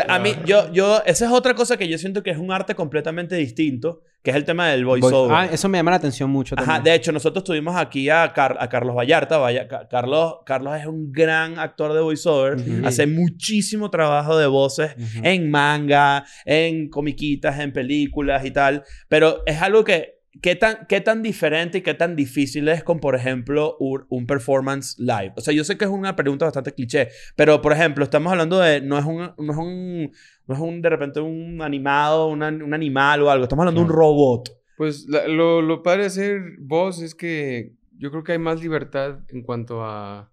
[0.07, 2.75] A mí, yo, yo, esa es otra cosa que yo siento que es un arte
[2.75, 5.35] completamente distinto, que es el tema del voiceover.
[5.35, 6.83] Ah, eso me llama la atención mucho Ajá, también.
[6.85, 9.37] de hecho, nosotros tuvimos aquí a, Car- a Carlos Vallarta.
[9.37, 12.55] Vaya, Ca- Carlos, Carlos es un gran actor de voiceover.
[12.55, 12.85] Ujú.
[12.87, 18.83] Hace muchísimo trabajo de voces en manga, en comiquitas, en películas y tal.
[19.09, 22.99] Pero es algo que, ¿qué tan, qué tan diferente y qué tan difícil es con,
[22.99, 25.33] por ejemplo, un, un performance live?
[25.37, 28.59] O sea, yo sé que es una pregunta bastante cliché, pero, por ejemplo, estamos hablando
[28.59, 30.11] de, no es un, no es un,
[30.47, 33.43] no es un, de repente, un animado, una- un animal o algo.
[33.43, 34.49] Estamos hablando de un robot.
[34.77, 38.61] Pues la- lo, lo padre de hacer voz es que yo creo que hay más
[38.61, 40.31] libertad en cuanto a,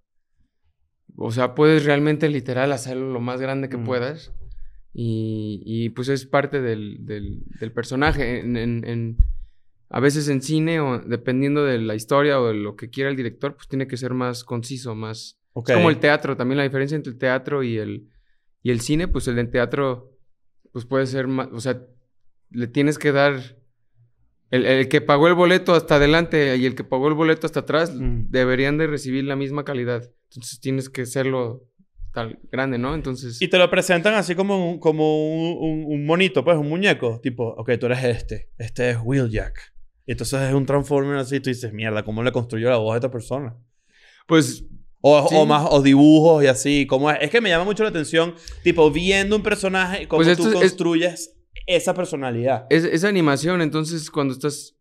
[1.16, 3.84] o sea, puedes realmente literal hacerlo lo más grande que Mm.
[3.84, 4.32] puedas
[4.94, 8.40] y, y, pues es parte del, del, del personaje.
[8.40, 9.16] En, en- en-
[9.90, 13.16] a veces en cine o dependiendo de la historia o de lo que quiera el
[13.16, 15.36] director, pues tiene que ser más conciso, más...
[15.56, 18.08] Es como el teatro, también la diferencia entre el teatro y el,
[18.62, 20.16] y el cine, pues el del teatro,
[20.72, 21.82] pues puede ser más, o sea,
[22.50, 23.56] le tienes que dar,
[24.50, 27.60] el, el que pagó el boleto hasta adelante y el que pagó el boleto hasta
[27.60, 28.30] atrás, Mm.
[28.30, 30.08] deberían de recibir la misma calidad.
[30.30, 31.64] Entonces tienes que hacerlo
[32.12, 32.94] tal grande, ¿no?
[32.94, 33.42] Entonces...
[33.42, 37.20] Y te lo presentan así como un, como un, un- un monito, pues, un muñeco.
[37.20, 38.50] Tipo, ok, tú eres este.
[38.58, 39.69] Este es Wheeljack.
[40.12, 41.36] Entonces es un Transformer así.
[41.36, 43.56] Y tú dices, mierda, ¿cómo le construyó la voz a esta persona?
[44.26, 44.64] Pues
[45.02, 45.34] O, Sí.
[45.38, 46.86] o más, o dibujos y así.
[46.86, 47.16] ¿Cómo es?
[47.22, 50.52] es que me llama mucho la atención, tipo, viendo un personaje, cómo Pues tú es-
[50.52, 51.36] es- construyes
[51.66, 52.66] esa personalidad.
[52.68, 54.76] es, es animación, entonces cuando estás...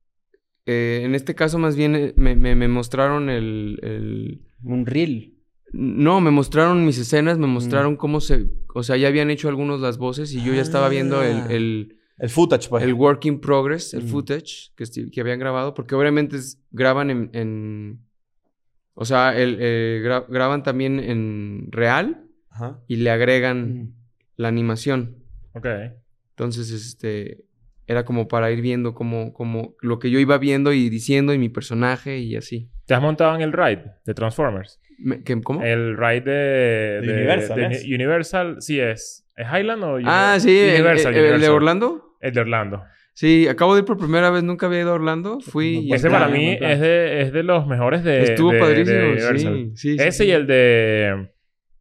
[0.65, 5.35] eh, en este caso más bien eh, me, me- me mostraron el- el, Un reel.
[5.71, 7.41] No, me mostraron mis escenas, Mm.
[7.41, 8.45] me mostraron cómo se...
[8.75, 11.47] O sea, ya habían hecho algunos las voces y yo ya estaba viendo el, Ah.
[11.49, 12.83] el, El footage, pues.
[12.83, 14.07] el work in progress, el Mm.
[14.07, 17.29] footage que, que habían grabado, porque obviamente es- graban en...
[17.33, 17.99] en-
[18.93, 22.79] o sea, el, eh, gra- graban también en real Ajá.
[22.87, 23.93] y le agregan
[24.35, 25.17] la animación.
[25.53, 25.65] Ok.
[26.31, 27.45] Entonces, este...
[27.87, 31.39] Era como para ir viendo como, como lo que yo iba viendo y diciendo y
[31.39, 32.69] mi personaje y así.
[32.85, 34.79] ¿Te has montado en el ride de Transformers?
[35.01, 35.63] Me- ¿qué- ¿Cómo?
[35.63, 37.01] El ride de...
[37.01, 37.83] De Universal, de ¿es?
[37.85, 39.25] Universal, sí es.
[39.35, 40.41] ¿Es Highland o ah, Universal?
[40.41, 41.49] sí, el- Universal, el- el de.
[41.49, 42.15] Orlando.
[42.19, 42.83] El de Orlando.
[43.13, 45.39] Sí, acabo de ir por primera vez, nunca había ido a Orlando.
[45.41, 48.23] Fui y Ese para mí es de, es de los mejores de.
[48.23, 49.37] Estuvo de- de padrísimo, Universal.
[49.37, 50.25] sí, sí, sí, Ese sí.
[50.29, 51.29] y el de.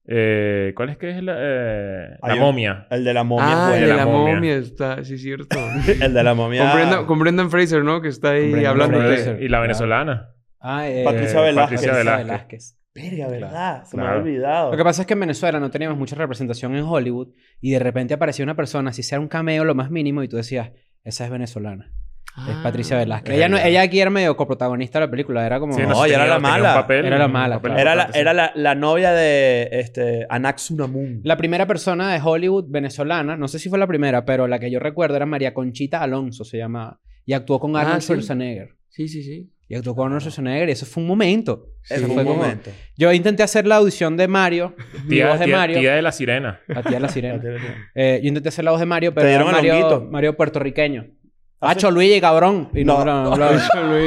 [0.07, 2.87] eh, ¿Cuál es que es la, eh, la momia?
[2.91, 3.47] El de la momia.
[3.69, 4.35] Ah, es el de la la momia.
[4.35, 5.59] momia está, sí, es cierto.
[6.01, 6.63] el de la momia.
[6.71, 8.01] con, Brendan, con Brendan Fraser, ¿no?
[8.01, 9.43] Que está ahí hablando Fraser.
[9.43, 10.31] Y la venezolana.
[10.61, 11.81] Ah, eh, Patricia Velázquez.
[11.87, 12.77] Patricia Velázquez.
[13.03, 13.85] Verga, ¿verdad?
[13.85, 14.19] Se me Claro.
[14.21, 14.71] había olvidado.
[14.73, 17.29] Lo que pasa es que en Venezuela no teníamos mucha representación en Hollywood
[17.61, 20.37] y de repente aparecía una persona, si sea un cameo lo más mínimo, y tú
[20.37, 20.71] decías,
[21.05, 21.93] esa es venezolana.
[22.49, 22.61] Es Ah.
[22.63, 23.35] Patricia Velázquez.
[23.35, 25.73] Ella, no, ella aquí era medio coprotagonista de la película, era como...
[25.73, 26.75] Sí, No, sé, ella era la mala.
[26.87, 27.79] papel- Era la mala, claro.
[27.81, 31.21] Era, la, era la, la novia de este, Anaxunamun.
[31.25, 34.71] La primera persona de Hollywood venezolana, no sé si fue la primera, pero la que
[34.71, 37.01] yo recuerdo era María Conchita Alonso, se llama.
[37.27, 38.07] Y actuó con Ah, Arnold sí.
[38.07, 38.77] Schwarzenegger.
[38.89, 39.51] Sí, sí, sí.
[39.71, 41.67] Y actuó con Arnold Schwarzenegger y eso fue un momento.
[41.83, 41.95] Sí.
[41.97, 42.71] fue un como- momento.
[42.97, 44.75] Yo intenté hacer la audición de Mario,
[45.09, 45.79] Tía, voz de tía- Mario.
[45.81, 46.61] tía de la sirena.
[46.69, 47.43] La tía de la sirena.
[47.95, 50.09] Eh, yo intenté hacer la voz de Mario, pero ¿Te era dieron el Mario?
[50.11, 51.07] Mario puertorriqueño.
[51.61, 51.71] ¿Ah?
[51.71, 52.71] Hacho Luigi, cabrón.
[52.75, 53.25] Y no, No.
[53.25, 53.59] no no-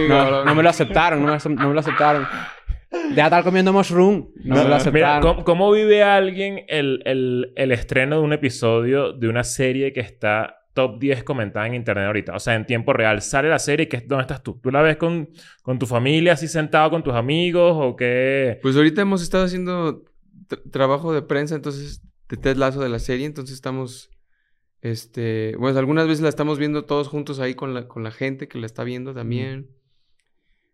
[0.07, 0.45] cabrón.
[0.45, 2.25] no me lo aceptaron, no me, lo- no me lo aceptaron.
[2.91, 4.29] Deja de estar comiendo mushroom.
[4.43, 5.21] No, me lo Mira, aceptaron.
[5.21, 10.01] ¿cómo, cómo vive alguien el, el, el estreno de un episodio de una serie que
[10.01, 12.35] está top 10 comentada en internet ahorita?
[12.35, 13.21] O sea, en tiempo real.
[13.21, 14.59] Sale la serie y ¿qué, ¿dónde estás tú?
[14.61, 15.29] ¿Tú la ves con,
[15.63, 18.59] con tu familia así sentado con tus amigos o qué?
[18.61, 20.03] Pues ahorita hemos estado haciendo
[20.47, 24.09] tr- trabajo de prensa, entonces, de Ted Lasso de la serie, entonces estamos,
[24.81, 28.47] este, bueno, algunas veces la estamos viendo todos juntos ahí con la, con la gente
[28.47, 29.69] que la está viendo también.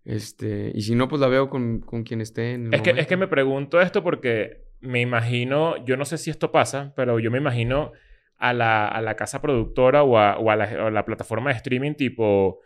[0.05, 2.91] Este, y si no, pues la veo con, con quien esté en el Es que,
[2.91, 7.19] es que me pregunto esto porque me imagino, yo no sé si esto pasa, pero
[7.19, 7.91] yo me imagino
[8.38, 11.49] a la, a la casa productora o a, o a la, o a la plataforma
[11.51, 12.59] de streaming tipo,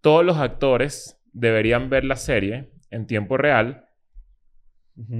[0.00, 3.84] todos los actores deberían ver la serie en tiempo real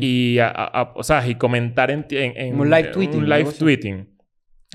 [0.01, 3.53] y, a- a- o sea, y comentar en, en, en- un live tweeting, Un live
[3.59, 4.09] tweeting.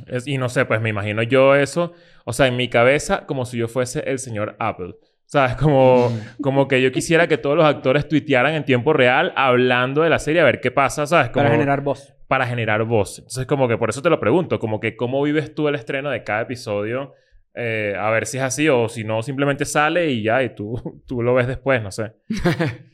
[0.07, 1.93] Es- y no sé, pues me imagino yo eso,
[2.25, 4.95] o sea, en mi cabeza como si yo fuese el señor Apple.
[5.25, 5.55] ¿Sabes?
[5.55, 6.41] Como, Mm.
[6.41, 10.19] como que yo quisiera que todos los actores tuitearan en tiempo real hablando de la
[10.19, 11.29] serie a ver qué pasa, ¿sabes?
[11.29, 12.13] Como Para generar voz.
[12.31, 13.19] Para generar voz.
[13.19, 16.09] Entonces, como que por eso te lo pregunto, como que cómo vives tú el estreno
[16.09, 17.13] de cada episodio,
[17.53, 20.73] Eh, a ver si es así o si no, simplemente sale y ya, y tú,
[21.07, 22.13] tú lo ves después, no sé.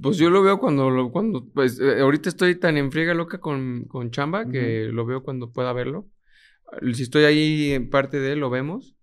[0.00, 3.36] Pues yo lo veo cuando, lo- cuando pues eh, ahorita estoy tan en friega loca
[3.38, 6.06] con, con chamba que lo veo cuando pueda verlo.
[6.94, 8.96] Si estoy ahí en parte de él, lo vemos.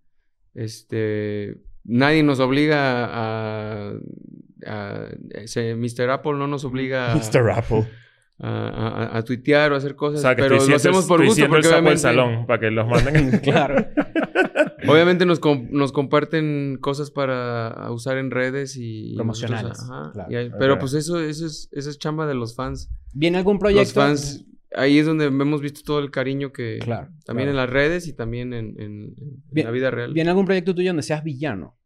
[0.56, 3.94] Este, nadie nos obliga a,
[4.66, 6.10] a- ese Mr.
[6.10, 7.52] Apple no nos obliga a, Mr.
[7.52, 7.86] Apple.
[8.44, 8.68] A,
[9.14, 11.50] a- a tuitear o hacer O cosas, sea, que pero lo hacemos por gusto el
[11.50, 13.40] porque del obviamente, salón para que los manden.
[13.44, 13.86] Claro.
[14.88, 20.32] obviamente nos, com- nos comparten cosas para usar en redes y Promocionales, nosotros, ajá, claro.
[20.32, 22.90] y ahí- pero pues eso, eso es, eso es chamba de los fans.
[23.14, 23.94] ¿Viene algún Los proyecto?
[24.02, 26.80] fans, ahí es donde hemos visto todo el cariño que...
[26.82, 27.10] Claro.
[27.26, 27.52] También claro.
[27.52, 29.14] en las redes y también en, en-
[29.54, 30.14] en la vida real.
[30.14, 31.78] ¿Viene algún proyecto tuyo donde seas villano?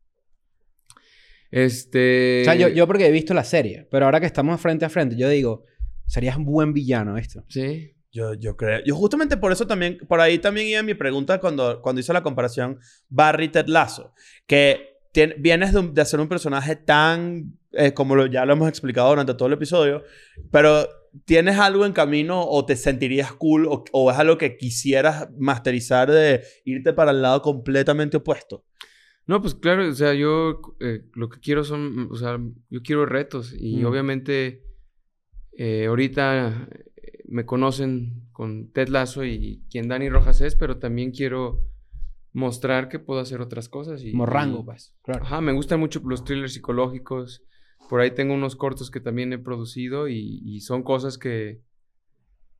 [1.52, 2.42] Este...
[2.42, 4.90] O sea, yo, yo porque he visto la serie, pero ahora que estamos frente a
[4.90, 5.64] frente, yo digo,
[6.08, 7.44] serías un buen villano esto.
[7.50, 7.92] Sí.
[8.12, 8.82] Yo, yo creo.
[8.86, 12.24] Yo justamente por eso también, por ahí también iba mi pregunta cuando, cuando hice la
[12.24, 12.80] comparación
[13.10, 14.14] Barry Ted Lasso.
[14.48, 18.54] Que tien- vienes de, un- de hacer un personaje tan, eh, como lo- ya lo
[18.54, 20.04] hemos explicado durante todo el episodio,
[20.50, 20.88] pero
[21.26, 26.10] ¿tienes algo en camino o te sentirías cool o, o es algo que quisieras masterizar
[26.10, 28.64] de irte para el lado completamente opuesto?
[29.28, 32.38] No, pues claro, o sea, yo eh, lo que quiero son, o sea,
[32.70, 33.86] yo quiero retos y Mm.
[33.88, 34.62] obviamente
[35.58, 41.12] eh, ahorita eh, me conocen con Ted Lasso y quien Dani Rojas es, pero también
[41.12, 41.62] quiero
[42.34, 44.04] mostrar que puedo hacer otras cosas.
[44.04, 44.94] Y, Como rango, y- pues.
[45.04, 45.24] Claro.
[45.24, 47.44] Ajá, me gustan mucho los thrillers psicológicos.
[47.90, 51.62] Por ahí tengo unos cortos que también he producido y, y son cosas que,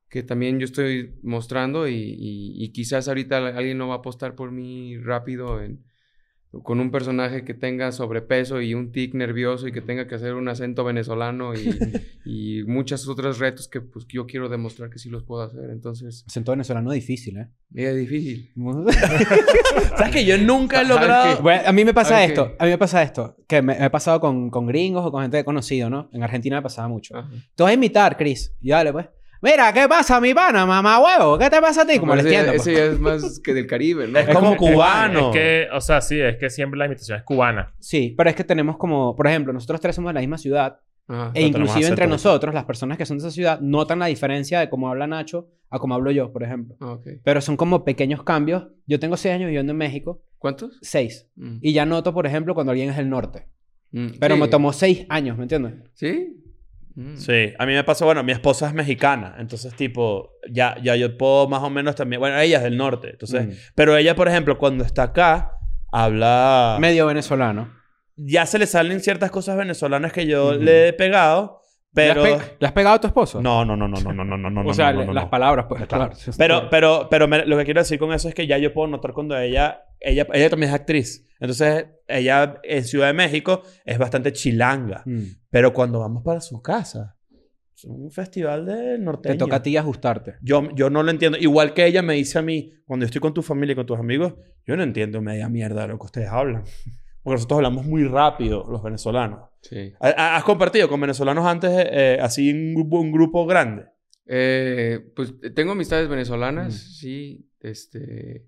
[0.08, 4.34] que también yo estoy mostrando y, y- y quizás ahorita alguien no va a apostar
[4.34, 5.84] por mí rápido en,
[6.62, 10.34] con un personaje que tenga sobrepeso y un tic nervioso y que tenga que hacer
[10.34, 11.76] un acento venezolano y,
[12.24, 15.68] y muchos otros retos que pues yo quiero demostrar que sí los puedo hacer.
[15.70, 17.48] Entonces, Acento venezolano difícil, ¿eh?
[17.74, 18.50] es difícil.
[19.98, 21.36] ¿Sabes que yo nunca he logrado...
[21.36, 22.42] que- Bueno, a mí me pasa esto.
[22.44, 22.50] ok.
[22.58, 23.36] A mí me pasa esto.
[23.46, 26.08] Que me, me ha pasado con, con gringos o con gente que he conocido, ¿no?
[26.12, 27.16] En Argentina me pasaba mucho.
[27.16, 27.28] Ajá.
[27.54, 28.54] Te vas a imitar, Chris.
[28.60, 29.06] Y dale, pues.
[29.46, 31.38] Mira, ¿qué pasa, mi pana, mamá huevo?
[31.38, 32.00] ¿Qué te pasa a ti?
[32.00, 32.60] Como Pero le ese, entiendo.
[32.60, 32.76] ese pues.
[32.84, 34.18] ya es más que del Caribe, ¿no?
[34.18, 35.30] Es como cubano.
[35.30, 37.72] Es que, o sea, sí, es que siempre la imitación es cubana.
[37.78, 40.80] Sí, pero es que tenemos como, por ejemplo, nosotros tres somos de la misma ciudad
[41.06, 41.30] Ajá.
[41.32, 44.68] e inclusive entre nosotros, las personas que son de esa ciudad, notan la diferencia de
[44.68, 46.74] cómo habla Nacho a cómo hablo yo, por ejemplo.
[46.80, 47.06] Ah, ok.
[47.22, 48.66] Pero son como pequeños cambios.
[48.88, 50.76] Yo tengo seis años viviendo en México, ¿Cuántos?
[50.82, 51.28] seis.
[51.36, 51.58] Mm.
[51.62, 53.46] Y ya noto, por ejemplo, cuando alguien es del norte.
[53.92, 54.40] Mm, Pero sí.
[54.40, 55.74] me tomó seis años, ¿me entiendes?
[55.94, 56.42] ¿Sí?
[56.96, 57.16] Mm.
[57.16, 61.16] Sí, a mí me pasa, bueno, mi esposa es mexicana, entonces tipo, ya, ya yo
[61.18, 63.50] puedo más o menos también, bueno, ella es del norte, entonces, Mm.
[63.74, 65.52] pero ella, por ejemplo, cuando está acá,
[65.92, 67.70] habla, Medio venezolano.
[68.16, 71.60] ya se le salen ciertas cosas venezolanas que yo le he pegado,
[71.96, 72.22] pero...
[72.22, 73.40] ¿Le has, ¿Le has, pegado a tu esposo?
[73.40, 74.68] No, no, no, no, no, no, no, no.
[74.68, 76.12] o sea, no, no, no, las palabras, pues, claro.
[76.36, 78.86] Pero, pero, pero me, lo que quiero decir con eso es que ya yo puedo
[78.86, 81.26] notar cuando ella, ella, ella también es actriz.
[81.40, 85.04] Entonces, ella en Ciudad de México es bastante chilanga.
[85.06, 85.22] Mm.
[85.48, 87.16] Pero cuando vamos para su casa,
[87.74, 89.32] es un festival de norteño.
[89.32, 90.34] Te toca a ti ajustarte.
[90.42, 91.38] Yo, yo no lo entiendo.
[91.38, 93.86] Igual que ella me dice a mí, cuando yo estoy con tu familia y con
[93.86, 94.34] tus amigos,
[94.66, 96.62] yo no entiendo media mierda de lo que ustedes hablan.
[97.22, 99.48] Porque nosotros hablamos muy rápido, los venezolanos.
[99.68, 99.92] Sí.
[100.00, 103.86] ¿Ha- ha- ¿Has compartido con venezolanos antes, eh, así en un grupo, un grupo grande?
[104.26, 106.94] Eh, pues eh, tengo amistades venezolanas, Mm.
[107.00, 108.46] sí, este,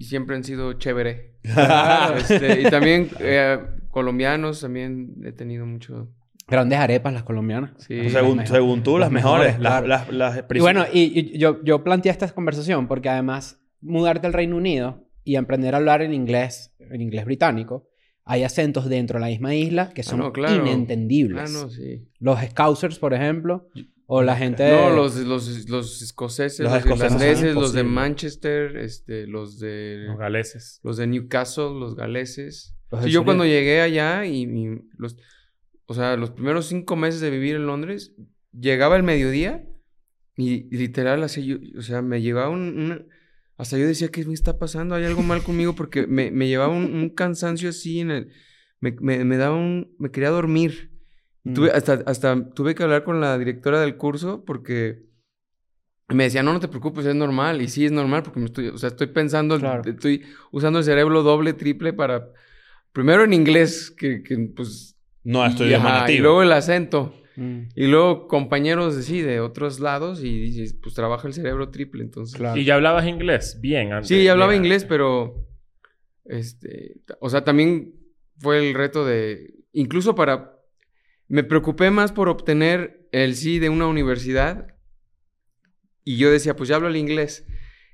[0.00, 1.36] siempre han sido chévere.
[2.16, 3.58] Este, y también eh,
[3.90, 6.10] colombianos, también he tenido mucho.
[6.46, 7.70] Grandes arepas las colombianas.
[7.78, 8.10] Sí.
[8.10, 8.50] según, mejores.
[8.50, 9.58] según tú, las, Las mejores.
[9.58, 10.12] mejores, las, claro.
[10.12, 14.34] las, las Y bueno, y, y yo, yo planteé esta conversación porque además mudarte al
[14.34, 17.88] Reino Unido y aprender a hablar en inglés, en inglés británico,
[18.24, 20.64] hay acentos dentro de la misma isla que son no, claro.
[20.64, 21.50] inentendibles.
[21.50, 22.08] Ah, no, sí.
[22.20, 23.68] Los Scousers, por ejemplo,
[24.06, 24.70] o la gente...
[24.70, 27.84] No, los, los, los escoceses, Los los, escoceses irlandeses, los de.
[27.84, 30.04] Manchester, este, los de...
[30.06, 30.80] Los galeses.
[30.82, 32.74] Los de Newcastle, los galeses.
[32.90, 35.16] Los Sí, yo cuando llegué allá y, y los...
[35.86, 38.14] O sea, los primeros cinco meses de vivir en Londres,
[38.58, 39.66] llegaba el mediodía
[40.36, 41.56] y, y literal, así yo...
[41.78, 42.78] O sea, me llevaba un...
[42.78, 43.04] una-
[43.56, 44.94] hasta yo decía, ¿qué me está pasando?
[44.94, 48.32] Hay algo mal conmigo porque me, me llevaba un, un cansancio así en el...
[48.80, 49.94] Me, me, me daba un...
[49.98, 50.90] Me quería dormir.
[51.44, 51.54] Mm.
[51.54, 55.04] Tuve, hasta, hasta tuve que hablar con la directora del curso porque
[56.08, 57.62] me decía, no, no te preocupes, es normal.
[57.62, 59.82] Y sí, es normal porque me estoy, o sea, estoy pensando, Claro.
[59.88, 62.30] estoy usando el cerebro doble, triple para,
[62.92, 64.96] primero en inglés, que, que, pues...
[65.22, 67.14] No, estoy y, ajá, y luego el acento.
[67.36, 71.70] Mm, Y luego compañeros de, sí, de otros lados y dices, pues trabaja el cerebro
[71.70, 72.36] triple, entonces...
[72.36, 72.58] Claro.
[72.60, 73.58] ¿Y ya hablabas inglés?
[73.60, 74.08] Bien, antes.
[74.08, 74.64] Sí, ya hablaba Bien.
[74.64, 75.46] inglés, pero...
[76.24, 77.00] Este...
[77.20, 77.94] O sea, también
[78.38, 79.54] fue el reto de...
[79.72, 80.52] Incluso para...
[81.26, 84.68] Me preocupé más por obtener el sí de una universidad.
[86.04, 87.46] Y yo decía, pues ya hablo el inglés.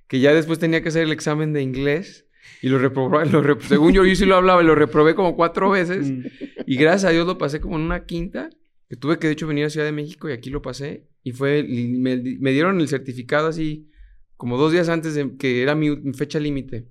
[0.09, 2.27] Que ya después tenía que hacer el examen de inglés.
[2.61, 3.25] Y lo reprobé.
[3.27, 6.11] Lo rep- según yo, yo sí lo hablaba y lo reprobé como cuatro veces.
[6.11, 6.25] mm.
[6.67, 8.51] Y gracias a Dios lo pasé como en una quinta.
[8.91, 11.07] Que tuve que de hecho venir a Ciudad de México y aquí lo pasé.
[11.23, 13.89] Y fue, y me, me dieron el certificado así
[14.37, 16.89] como dos días antes de que era mi, mi fecha límite.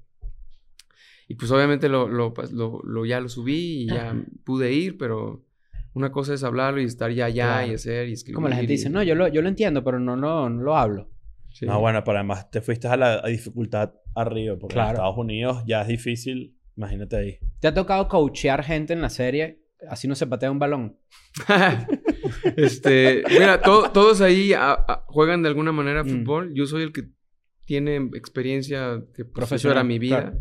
[1.27, 5.45] Y pues obviamente lo, lo, lo- lo- ya lo subí y ya pude ir, pero
[5.93, 7.71] una cosa es hablarlo y estar ya allá Claro.
[7.71, 8.35] y hacer y escribir.
[8.35, 10.63] Como la gente y- dice, no, yo lo, yo lo entiendo, pero no, no, no
[10.63, 11.09] lo hablo.
[11.51, 11.65] Sí.
[11.65, 14.89] No, bueno, pero además te fuiste a la a dificultad arriba, porque en Claro.
[14.91, 17.39] Estados Unidos ya es difícil, imagínate ahí.
[17.59, 19.59] ¿Te ha tocado coachear gente en la serie?
[19.87, 20.97] Así no se patea un balón.
[22.57, 26.09] este, mira, to- todos ahí a- a- juegan de alguna manera Mm.
[26.09, 26.53] fútbol.
[26.53, 27.09] Yo soy el que
[27.65, 30.21] tiene experiencia que pues, Profesional, era mi vida.
[30.21, 30.39] claro.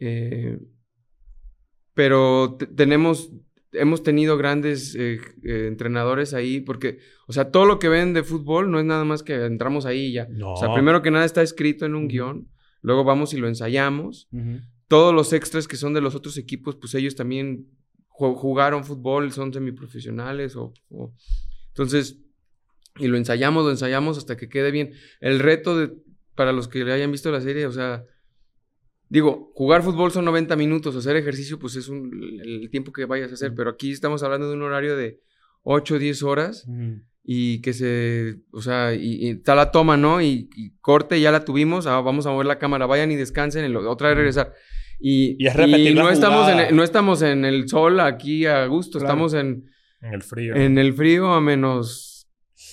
[0.00, 0.58] Eh,
[1.94, 3.32] pero te- tenemos,
[3.72, 8.22] hemos tenido grandes eh, eh, entrenadores ahí porque, o sea, todo lo que ven de
[8.22, 10.26] fútbol no es nada más que entramos ahí y ya.
[10.30, 10.52] No.
[10.52, 12.48] O sea, primero que nada está escrito en un guion,
[12.82, 14.28] luego vamos y lo ensayamos.
[14.88, 17.66] Todos los extras que son de los otros equipos, pues ellos también
[18.18, 21.12] jugaron fútbol, son semiprofesionales o, o-
[21.68, 22.18] Entonces,
[22.98, 24.92] y lo ensayamos, lo ensayamos hasta que quede bien.
[25.20, 25.92] El reto de,
[26.34, 28.04] para los que hayan visto la serie, o sea,
[29.08, 32.10] digo, jugar fútbol son 90 minutos, hacer ejercicio pues es un-
[32.42, 35.20] el tiempo que vayas a hacer, pero aquí estamos hablando de un horario de
[35.62, 36.64] 8 o 10 horas
[37.22, 40.22] y que se, o sea, y, y está la toma, ¿no?
[40.22, 43.64] Y, y corte, ya la tuvimos, ah, vamos a mover la cámara, vayan y descansen,
[43.64, 44.52] y lo- otra vez regresar.
[44.98, 48.64] Y, Y es repetir la no, estamos en no estamos en el sol aquí a
[48.66, 49.12] gusto, Claro.
[49.12, 49.64] estamos en,
[50.00, 50.54] En el frío.
[50.56, 52.28] en el frío a menos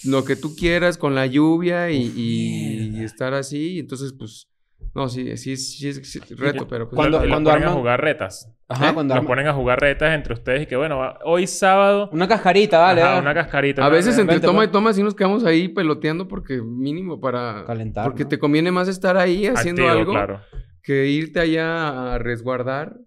[0.05, 4.47] lo que tú quieras con la lluvia y, y- y estar así, entonces pues,
[4.95, 6.95] no, sí, sí, es- sí es sí es reto, pero pues...
[6.97, 8.49] Cuando- Y lo cuando ponen a arman- jugar retas.
[8.67, 8.93] Ajá, ¿Eh?
[8.93, 12.09] cuando ponen a jugar retas entre ustedes y que, bueno, va- hoy sábado...
[12.11, 13.01] Una cascarita, vale.
[13.01, 13.21] ajá, ah.
[13.21, 13.85] una cascarita.
[13.85, 17.63] A veces entre Vente, toma y toma sí nos quedamos ahí peloteando porque mínimo para...
[17.65, 18.29] Calentar, Porque ¿no?
[18.29, 20.41] te conviene más estar ahí haciendo activo, algo claro.
[20.83, 22.99] Que irte allá a resguardar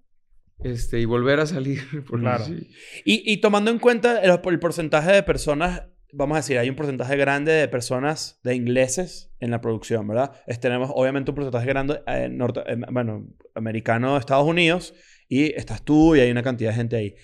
[0.65, 1.83] este, y volver a salir.
[2.21, 2.45] Claro.
[2.45, 2.71] sí.
[3.05, 6.77] Y, y tomando en cuenta el, el porcentaje de personas, vamos a decir, hay un
[6.77, 10.33] porcentaje grande de personas, de ingleses en la producción, ¿verdad?
[10.47, 14.95] Es- tenemos obviamente un porcentaje grande, eh, norte- eh, bueno, americano de Estados Unidos
[15.29, 17.15] y estás tú y hay una cantidad de gente ahí.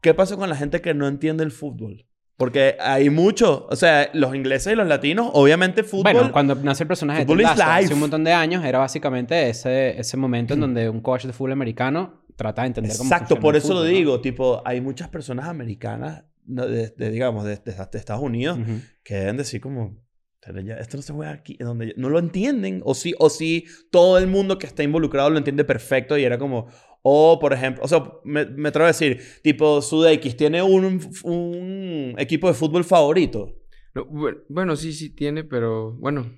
[0.00, 2.06] ¿Qué pasa con la gente que no entiende el fútbol?
[2.42, 6.12] Porque hay mucho, o sea, los ingleses y los latinos, obviamente fútbol...
[6.12, 9.48] Bueno, cuando nace el personaje de Ted Lasso hace un montón de años, era básicamente
[9.48, 13.38] ese, ese momento en donde un coach de fútbol americano trata de entender cómo Exacto,
[13.38, 13.96] por el eso lo fútbol, ¿no?
[13.96, 18.80] digo, tipo, hay muchas personas americanas, no, de, de, digamos, de, de- Estados Unidos, Ujú.
[19.04, 20.02] que deben decir como,
[20.44, 21.92] "Pero ya, esto no se juega aquí, donde yo-".
[21.96, 25.62] no lo entienden, o sí, o sí, todo el mundo que está involucrado lo entiende
[25.62, 26.66] perfecto y era como,
[27.02, 32.14] o por ejemplo, o sea, me, me atrevo a decir, tipo, Sudeikis tiene un, un
[32.18, 33.56] equipo de fútbol favorito.
[33.94, 36.30] No, bu- bueno, sí, sí tiene, pero bueno,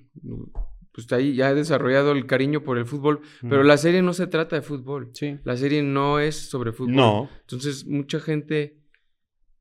[0.93, 4.27] pues ahí ya he desarrollado el cariño por el fútbol, pero la serie no se
[4.27, 5.11] trata de fútbol.
[5.13, 5.39] Sí.
[5.45, 6.95] La serie no es sobre fútbol.
[6.97, 7.29] No.
[7.43, 8.79] Entonces, mucha gente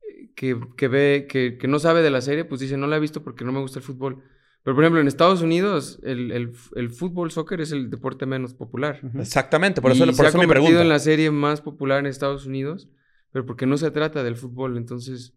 [0.04, 2.98] eh, que, que ve, que, que no sabe de la serie, pues dice, no la
[2.98, 4.24] he visto porque no me gusta el fútbol.
[4.64, 8.54] Pero, por ejemplo, en Estados Unidos, el, el, el fútbol, soccer es el deporte menos
[8.54, 9.02] popular.
[9.20, 10.82] Exactamente, por eso, y por se ha eso convertido pregunta.
[10.84, 12.88] en la serie más popular en Estados Unidos,
[13.32, 15.34] pero porque no se trata del fútbol, entonces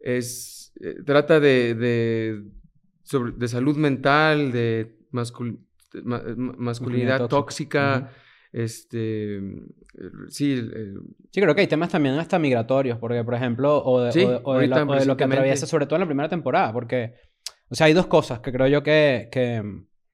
[0.00, 2.42] es eh, trata de, de,
[3.02, 5.58] sobre- de salud mental, de mascul-
[5.92, 8.00] de ma- ma- masculinidad tóxica.
[8.00, 8.10] tóxica,
[8.52, 9.42] este, eh,
[10.28, 10.94] sí, eh,
[11.32, 14.28] Sí, creo que hay temas también hasta migratorios, porque, por ejemplo, o de, Sí, o
[14.30, 17.14] de- o lo, o de lo que atraviesa, sobre todo en la primera temporada, porque,
[17.68, 19.62] o sea, hay dos cosas que creo yo que, que,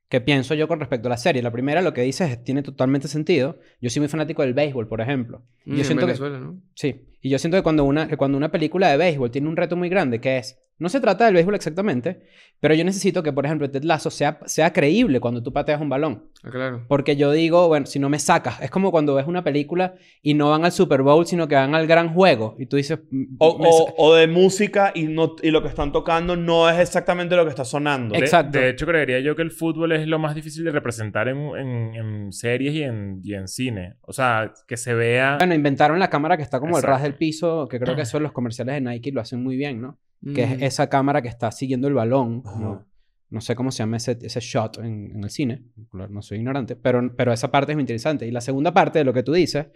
[0.08, 1.42] que pienso yo con respecto a la serie.
[1.42, 3.58] La primera, lo que dices, tiene totalmente sentido.
[3.80, 5.42] Yo soy muy fanático del béisbol, por ejemplo.
[5.64, 6.60] mm, Yo en siento que, Venezuela, ¿no?
[6.74, 9.56] sí, y yo siento que cuando, una, que cuando una película de béisbol tiene un
[9.56, 12.20] reto muy grande, que es, no se trata del béisbol exactamente,
[12.60, 15.88] pero yo necesito que, por ejemplo, Ted Lasso sea, sea creíble cuando tú pateas un
[15.88, 16.26] balón.
[16.44, 16.84] Ah, claro.
[16.88, 20.34] Porque yo digo, bueno, si no me sacas, es como cuando ves una película y
[20.34, 22.56] no van al Super Bowl, sino que van al gran juego.
[22.58, 25.92] Y tú dices, mm, O, o- o de música y, no, y lo que están
[25.92, 28.12] tocando no es exactamente lo que está sonando.
[28.14, 28.58] De- Exacto.
[28.58, 31.94] De, hecho, creería yo que el fútbol es lo más difícil de representar en, en-
[31.94, 33.94] en series y en, y en cine.
[34.02, 35.36] O sea, que se vea...
[35.38, 38.16] Bueno, inventaron la cámara que está como el ras del piso, que creo que eso
[38.16, 39.98] en los comerciales de Nike lo hacen muy bien, ¿no?
[40.34, 40.52] Que Mm.
[40.52, 42.42] es esa cámara que está siguiendo el balón.
[42.46, 42.58] Ajá.
[42.60, 42.86] ¿no?
[43.30, 45.62] No sé cómo se llama ese, ese shot en, en el cine.
[45.92, 46.76] No soy ignorante.
[46.76, 48.26] Pero, pero esa parte es muy interesante.
[48.26, 49.66] Y la segunda parte de lo que tú dices,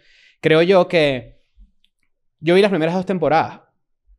[0.40, 1.40] creo yo que...
[2.38, 3.62] Yo vi las primeras dos temporadas.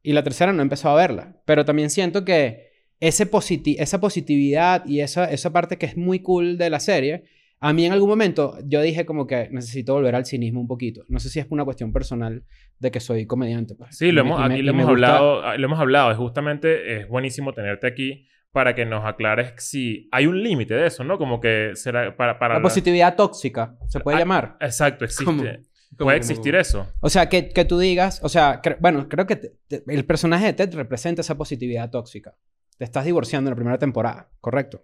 [0.01, 1.39] Y la tercera no he empezado a verla.
[1.45, 2.67] Pero también siento que
[2.99, 7.25] ese positi- esa positividad y esa, esa parte que es muy cool de la serie...
[7.59, 11.03] A mí en algún momento yo dije como que necesito volver al cinismo un poquito.
[11.07, 12.43] No sé si es una cuestión personal
[12.79, 13.73] de que soy comediante.
[13.75, 13.97] pues.
[13.97, 16.11] Sí, lo hemos, me- aquí lo hemos, gusta- hablado, ah, lo hemos hablado.
[16.11, 20.87] Es justamente, es buenísimo tenerte aquí para que nos aclares si hay un límite de
[20.87, 21.17] eso, ¿no?
[21.17, 22.37] Como que será para...
[22.39, 24.57] para La la- positividad tóxica, se puede Ah, llamar.
[24.61, 25.25] Exacto, existe.
[25.25, 25.41] ¿Cómo?
[25.41, 25.65] Puede
[25.97, 26.11] ¿Cómo?
[26.11, 26.85] existir eso.
[26.99, 30.05] O sea, que, que tú digas, o sea, cre- bueno, creo que te- te- el
[30.05, 32.35] personaje de Ted representa esa positividad tóxica.
[32.77, 34.83] Te estás divorciando en la primera temporada, ¿correcto?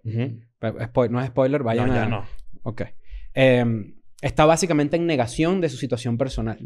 [0.58, 1.96] Pero, spo- no es spoiler, vayan No, a...
[1.96, 2.24] ya no.
[2.64, 2.82] Ok.
[3.34, 6.58] Em, está básicamente en negación de su situación personal.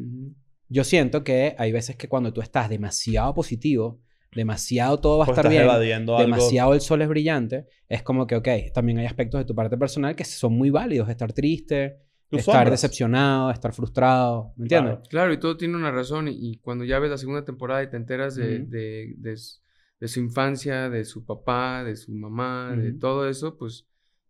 [0.69, 4.01] Yo siento que hay veces que cuando tú estás demasiado positivo,
[4.35, 6.19] demasiado todo va a estar estás bien, algo.
[6.19, 9.77] demasiado el sol es brillante, es como que, ok, también hay aspectos de tu parte
[9.79, 11.09] personal que son muy válidos.
[11.09, 11.97] Estar triste,
[12.29, 12.73] Tus estar sombras.
[12.83, 14.93] decepcionado, estar frustrado, ¿me entiendes?
[14.97, 15.09] Claro.
[15.09, 16.29] Claro, y todo tiene una razón.
[16.29, 18.71] Y, y cuando ya ves la segunda temporada y te enteras de, Ujú.
[18.71, 19.61] de- de s-
[20.01, 23.87] de su infancia, de su papá, de su mamá, de todo eso, pues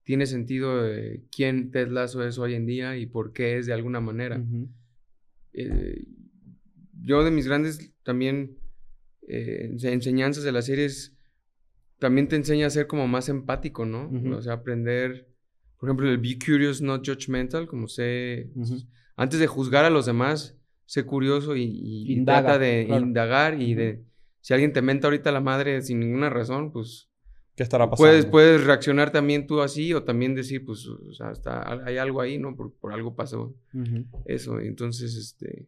[0.08, 3.74] tiene sentido eh, quién Ted Lasso es hoy en día y por qué es de
[3.74, 4.42] alguna manera.
[5.52, 6.02] Eh,
[7.02, 8.56] yo de mis grandes también
[9.28, 11.14] eh, ense- enseñanzas de las series
[11.98, 14.10] también te enseña a ser como más empático, ¿no?
[14.34, 15.28] O sea, aprender
[15.78, 18.50] por ejemplo, el be curious, not judgmental, como sé,
[19.14, 20.56] antes de juzgar a los demás,
[20.86, 23.04] sé curioso y, y- y Indaga, trata de claro.
[23.04, 24.04] indagar y de,
[24.40, 27.07] si alguien te menta ahorita la madre sin ninguna razón, pues
[27.58, 28.08] ¿Qué estará pasando?
[28.08, 32.20] puedes, puedes reaccionar también tú así o también decir, pues, o sea, está, hay algo
[32.20, 32.54] ahí, ¿no?
[32.54, 33.52] Por, por algo pasó
[34.26, 34.60] eso.
[34.60, 35.66] Entonces, este,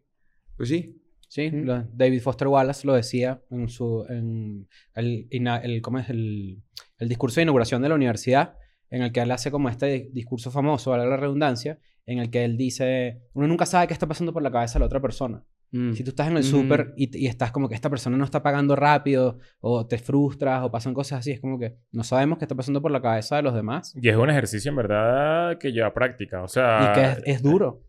[0.57, 0.97] pues sí.
[1.27, 6.09] Sí, lo- David Foster Wallace lo decía en su en el, ina- el- ¿cómo es?
[6.11, 6.63] el,
[6.99, 8.57] el discurso de inauguración de la universidad,
[8.89, 12.31] en el que él hace como este di- discurso famoso, valga la redundancia, en el
[12.31, 15.01] que él dice, uno nunca sabe qué está pasando por la cabeza de la otra
[15.01, 15.45] persona.
[15.73, 15.93] Mm.
[15.93, 16.47] Si tú estás en el Mm.
[16.47, 20.63] súper y, y estás como que esta persona no está pagando rápido, o te frustras,
[20.65, 23.37] o pasan cosas así, es como que no sabemos qué está pasando por la cabeza
[23.37, 23.95] de los demás.
[24.01, 26.43] Y es un ejercicio en verdad que lleva práctica.
[26.43, 26.91] O sea.
[26.91, 27.83] y que es, es duro.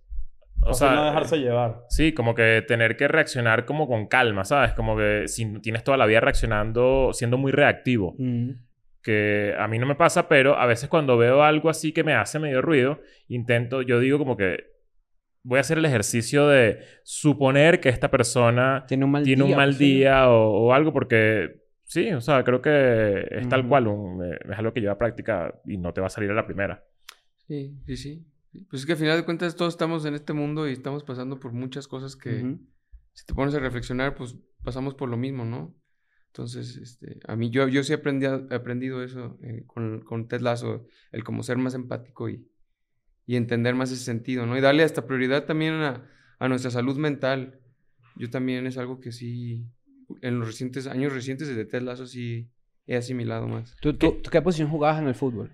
[0.64, 1.86] O sea, no dejarse llevar.
[1.90, 4.74] Sí, como que tener que reaccionar como con calma, ¿sabes?
[4.74, 8.14] Como que si tienes toda la vida reaccionando, siendo muy reactivo.
[8.20, 8.52] Mm.
[9.02, 12.14] Que a mí no me pasa, pero a veces cuando veo algo así que me
[12.14, 14.71] hace medio ruido, intento, yo digo como que
[15.44, 19.54] voy a hacer el ejercicio de suponer que esta persona Tiene un mal tiene día.
[19.54, 23.62] un mal pues, día o, o algo porque sí, o sea, creo que es tal
[23.62, 23.70] Ujú.
[23.70, 26.34] cual, un- eh, es algo que lleva práctica y no te va a salir a
[26.36, 26.84] la primera.
[27.48, 28.26] Sí, sí, sí.
[28.70, 31.40] Pues es que al final de cuentas todos estamos en este mundo y estamos pasando
[31.40, 32.58] por muchas cosas que
[33.14, 35.74] si te pones a reflexionar, pues pasamos por lo mismo, ¿no?
[36.28, 40.42] Entonces, este, a mí yo, yo sí aprendí, he aprendido eso eh, con, con Ted
[40.42, 42.48] Lasso, el como ser más empático y,
[43.32, 44.58] y entender más ese sentido, ¿no?
[44.58, 46.04] Y darle hasta prioridad también a,
[46.38, 47.62] a nuestra salud mental.
[48.18, 49.64] Yo también es algo que sí,
[50.22, 52.50] en los recientes años recientes de Ted Lasso sí
[52.88, 53.74] he asimilado más.
[53.80, 55.50] ¿Tú, tú, tú qué posición jugabas en el fútbol?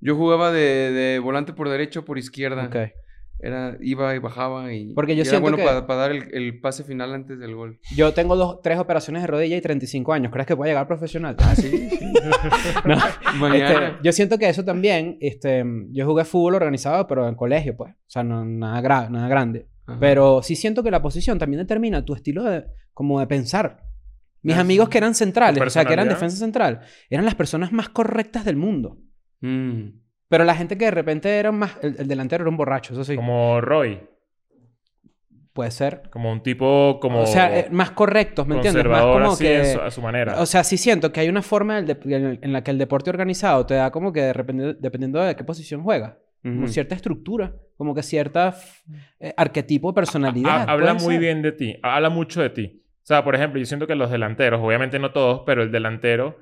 [0.00, 2.64] Yo jugaba de, de volante por derecho, por izquierda.
[2.64, 2.94] Ok.
[3.40, 6.60] Era, iba y bajaba y, Porque yo y era bueno que- para dar el, el
[6.60, 7.78] pase final antes del gol.
[7.94, 10.32] Yo tengo dos, tres operaciones de rodilla y 35 años.
[10.32, 11.36] ¿Crees que puedo llegar profesional?
[11.38, 11.88] Ah, sí.
[12.84, 12.96] No,
[13.38, 13.88] Mañana.
[13.88, 17.92] este, yo siento que eso también, este, yo jugué fútbol organizado, pero en colegio, pues.
[17.92, 19.68] O sea, no, nada, gra- nada grande.
[19.86, 19.98] Ajá.
[20.00, 23.82] Pero sí siento que la posición también determina tu estilo de, como de pensar.
[24.42, 24.92] Mis Ah, amigos sí.
[24.92, 26.80] que eran centrales, o sea, que eran defensa central,
[27.10, 28.98] eran las personas más correctas del mundo.
[29.40, 29.88] Mm.
[30.28, 31.76] Pero la gente que de repente era más...
[31.82, 33.16] El, el delantero era un borracho, eso sí.
[33.16, 34.00] Como Roy,
[35.52, 36.02] Puede ser.
[36.10, 38.84] como un tipo como O sea, eh, más correctos, ¿me entiendes?
[38.84, 39.58] Más conservador como así que...
[39.58, 40.40] en su- a su manera.
[40.40, 43.66] O sea, sí siento que hay una forma en en la que el deporte organizado
[43.66, 46.68] te da como que de repente- dependiendo de qué posición juegas, como Ujú.
[46.68, 48.54] cierta estructura, como que cierta
[49.18, 50.68] eh, arquetipo de personalidad.
[50.68, 51.20] Ha- habla muy ser.
[51.20, 52.82] bien de ti, habla mucho de ti.
[53.02, 56.36] O sea, por ejemplo, yo siento que los delanteros, obviamente no todos, pero el delantero,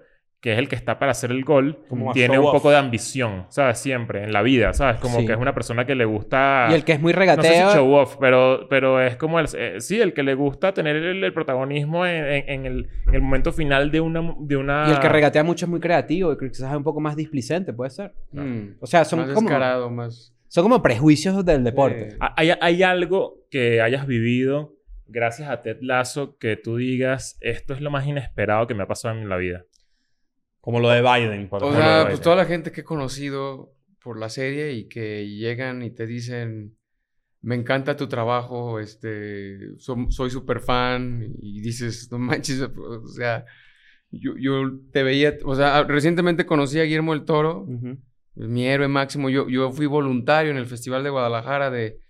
[0.47, 2.53] que es el que está para hacer el gol, Como a tiene un off.
[2.53, 3.79] poco de ambición, ¿sabes?
[3.79, 5.01] Siempre, en la vida, ¿sabes?
[5.01, 5.27] Como Sí.
[5.27, 6.69] que es una persona que le gusta...
[6.71, 7.71] Y el que es muy No sé regateo.
[7.71, 9.47] si show off, pero, pero es como el...
[9.59, 13.15] eh, sí, el que le gusta tener el, el protagonismo en, en- en el, en
[13.17, 14.35] el momento final de una...
[14.39, 14.85] De una...
[14.89, 17.73] Y el que regatea mucho es muy creativo y quizás es un poco más displicente,
[17.73, 18.13] puede ser.
[18.31, 18.75] Mm.
[18.79, 20.33] O sea, son más como, descarado, más...
[20.47, 22.13] son como prejuicios del deporte.
[22.13, 22.17] Sí.
[22.37, 24.75] ¿Hay, hay algo que hayas vivido
[25.09, 28.87] gracias a Ted Lasso que tú digas, esto es lo más inesperado que me ha
[28.87, 29.65] pasado en la vida?
[30.67, 31.81] Como lo de Biden, por O ejemplo.
[31.81, 35.93] sea, pues toda la gente que he conocido por la serie y que llegan y
[35.93, 36.77] te dicen,
[37.41, 43.45] me encanta tu trabajo, este, soy súper fan y dices, no manches, o sea,
[44.11, 47.99] yo, yo te veía, o sea, recientemente conocí a Guillermo el Toro, Ujú.
[48.35, 52.01] mi héroe máximo, yo, yo fui voluntario en el Festival de Guadalajara de,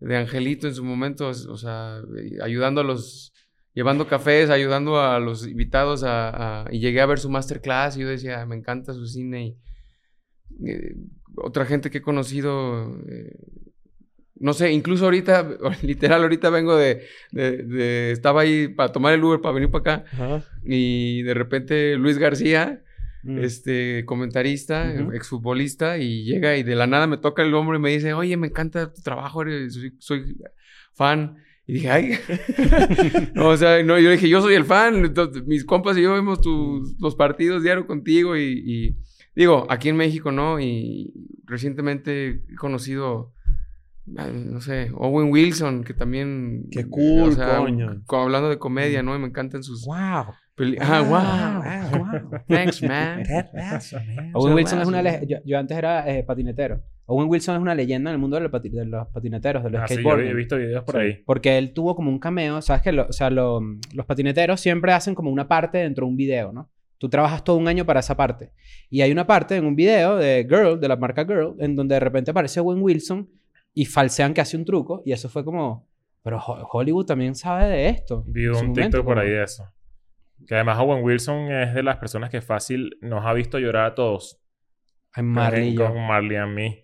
[0.00, 2.02] de Angelito en su momento, o sea,
[2.42, 3.31] ayudando a los,
[3.74, 8.00] llevando cafés, ayudando a los invitados a, a- y llegué a ver su masterclass y
[8.00, 9.56] yo decía, me encanta su cine
[10.60, 10.94] y eh,
[11.36, 13.34] otra gente que he conocido, eh,
[14.36, 15.48] no sé, incluso ahorita,
[15.82, 19.94] literal, ahorita vengo de, de- de- estaba ahí para tomar el Uber para venir para
[19.96, 20.44] acá Ajá.
[20.64, 22.82] y de repente Luis García,
[23.24, 23.38] Mm.
[23.38, 25.12] este comentarista, Ujú.
[25.12, 28.36] exfutbolista, y llega y de la nada me toca el hombro y me dice, oye,
[28.36, 30.36] me encanta tu trabajo, eres- soy, soy
[30.92, 31.36] fan.
[31.66, 32.12] Y dije, ay,
[33.34, 36.12] No, o sea, no, yo dije, yo soy el fan, entonces, mis compas y yo
[36.12, 38.96] vemos tus, los partidos diario contigo y, y
[39.36, 40.58] digo, aquí en México, ¿no?
[40.60, 41.12] Y
[41.44, 43.32] recientemente he conocido,
[44.06, 46.66] no sé, Owen Wilson, que también...
[46.70, 48.02] Qué cool, o sea, coño.
[48.06, 49.14] co- hablando de comedia, ¿no?
[49.14, 49.86] Y me encantan sus...
[49.86, 50.34] Wow.
[50.56, 52.22] peli- ah, Wow, wow.
[52.30, 52.40] wow.
[52.48, 53.22] Thanks, man.
[54.34, 55.22] Owen So Wilson es una...
[55.24, 56.82] Yo, yo antes era eh, patinetero.
[57.06, 59.70] Owen Wilson es una leyenda en el mundo de los, pati- de los patineteros, de
[59.70, 61.22] los Ah, sí, yo he visto videos por Sí, ahí.
[61.26, 62.82] Porque él tuvo como un cameo, ¿sabes?
[62.82, 63.60] Que lo- o sea, lo-
[63.94, 66.70] los patineteros siempre hacen como una parte dentro de un video, ¿no?
[66.98, 68.52] Tú trabajas todo un año para esa parte.
[68.88, 71.96] Y hay una parte en un video de Girl, de la marca Girl, en donde
[71.96, 73.28] de repente aparece Owen Wilson
[73.74, 75.02] y falsean que hace un truco.
[75.04, 75.88] Y eso fue como...
[76.22, 78.22] Pero Ho- Hollywood también sabe de esto.
[78.28, 79.64] Vi un TikTok momento, por como- ahí de eso.
[80.46, 83.94] Que además Owen Wilson es de las personas que fácil nos ha visto llorar a
[83.96, 84.38] todos.
[85.16, 85.88] En Marley yo.
[85.88, 86.78] Con Marley a mí.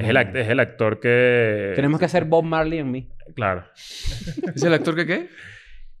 [0.00, 1.72] Es el, act- es el actor que...
[1.76, 3.08] Tenemos que hacer Bob Marley en mí.
[3.34, 3.64] Claro.
[4.54, 5.28] ¿Es el actor que qué?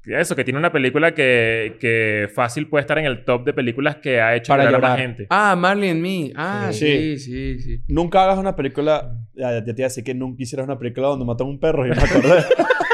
[0.06, 3.96] Eso, que tiene una película que, que fácil puede estar en el top de películas
[3.96, 4.98] que ha hecho Para llorar a llorar.
[4.98, 5.26] gente.
[5.28, 6.32] Ah, Marley and Me.
[6.34, 7.18] Ah, Sí.
[7.18, 7.82] sí, sí, sí.
[7.86, 9.12] Nunca hagas una película.
[9.34, 11.60] Ya, ya te iba a decir que nunca hicieras una película donde matan a un
[11.60, 11.86] perro.
[11.86, 12.44] Y me acordé.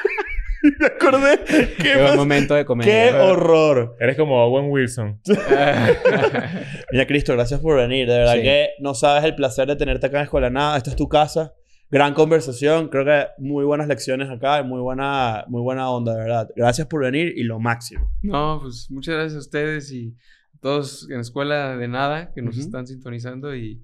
[0.81, 1.41] me acordé.
[1.47, 3.23] Qué, Qué buen momento de qué comedia.
[3.25, 3.97] horror.
[4.01, 5.21] Eres como Owen Wilson.
[6.93, 8.07] Mira, Cristo, gracias por venir.
[8.09, 8.43] De verdad Sí.
[8.43, 10.77] que no sabes el placer de tenerte acá en Escuela Nada.
[10.77, 11.53] Esta es tu casa.
[11.91, 12.89] Gran conversación.
[12.89, 14.61] Creo que muy buenas lecciones acá.
[14.61, 16.49] y Muy buena, muy buena onda, de verdad.
[16.57, 18.11] Gracias por venir y lo máximo.
[18.23, 20.15] No, pues muchas gracias a ustedes y
[20.55, 22.65] a todos en la escuela de nada que nos Ujú.
[22.67, 23.83] están sintonizando y,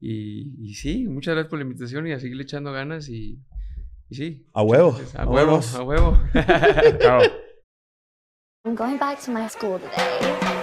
[0.00, 3.38] y, y sí, muchas gracias por la invitación y a seguirle echando ganas y
[4.12, 4.46] sí.
[4.52, 4.96] A huevo.
[5.16, 6.18] A Nos huevo, a huevo.
[7.00, 7.22] Chao.
[8.64, 10.61] I'm going back to my school today.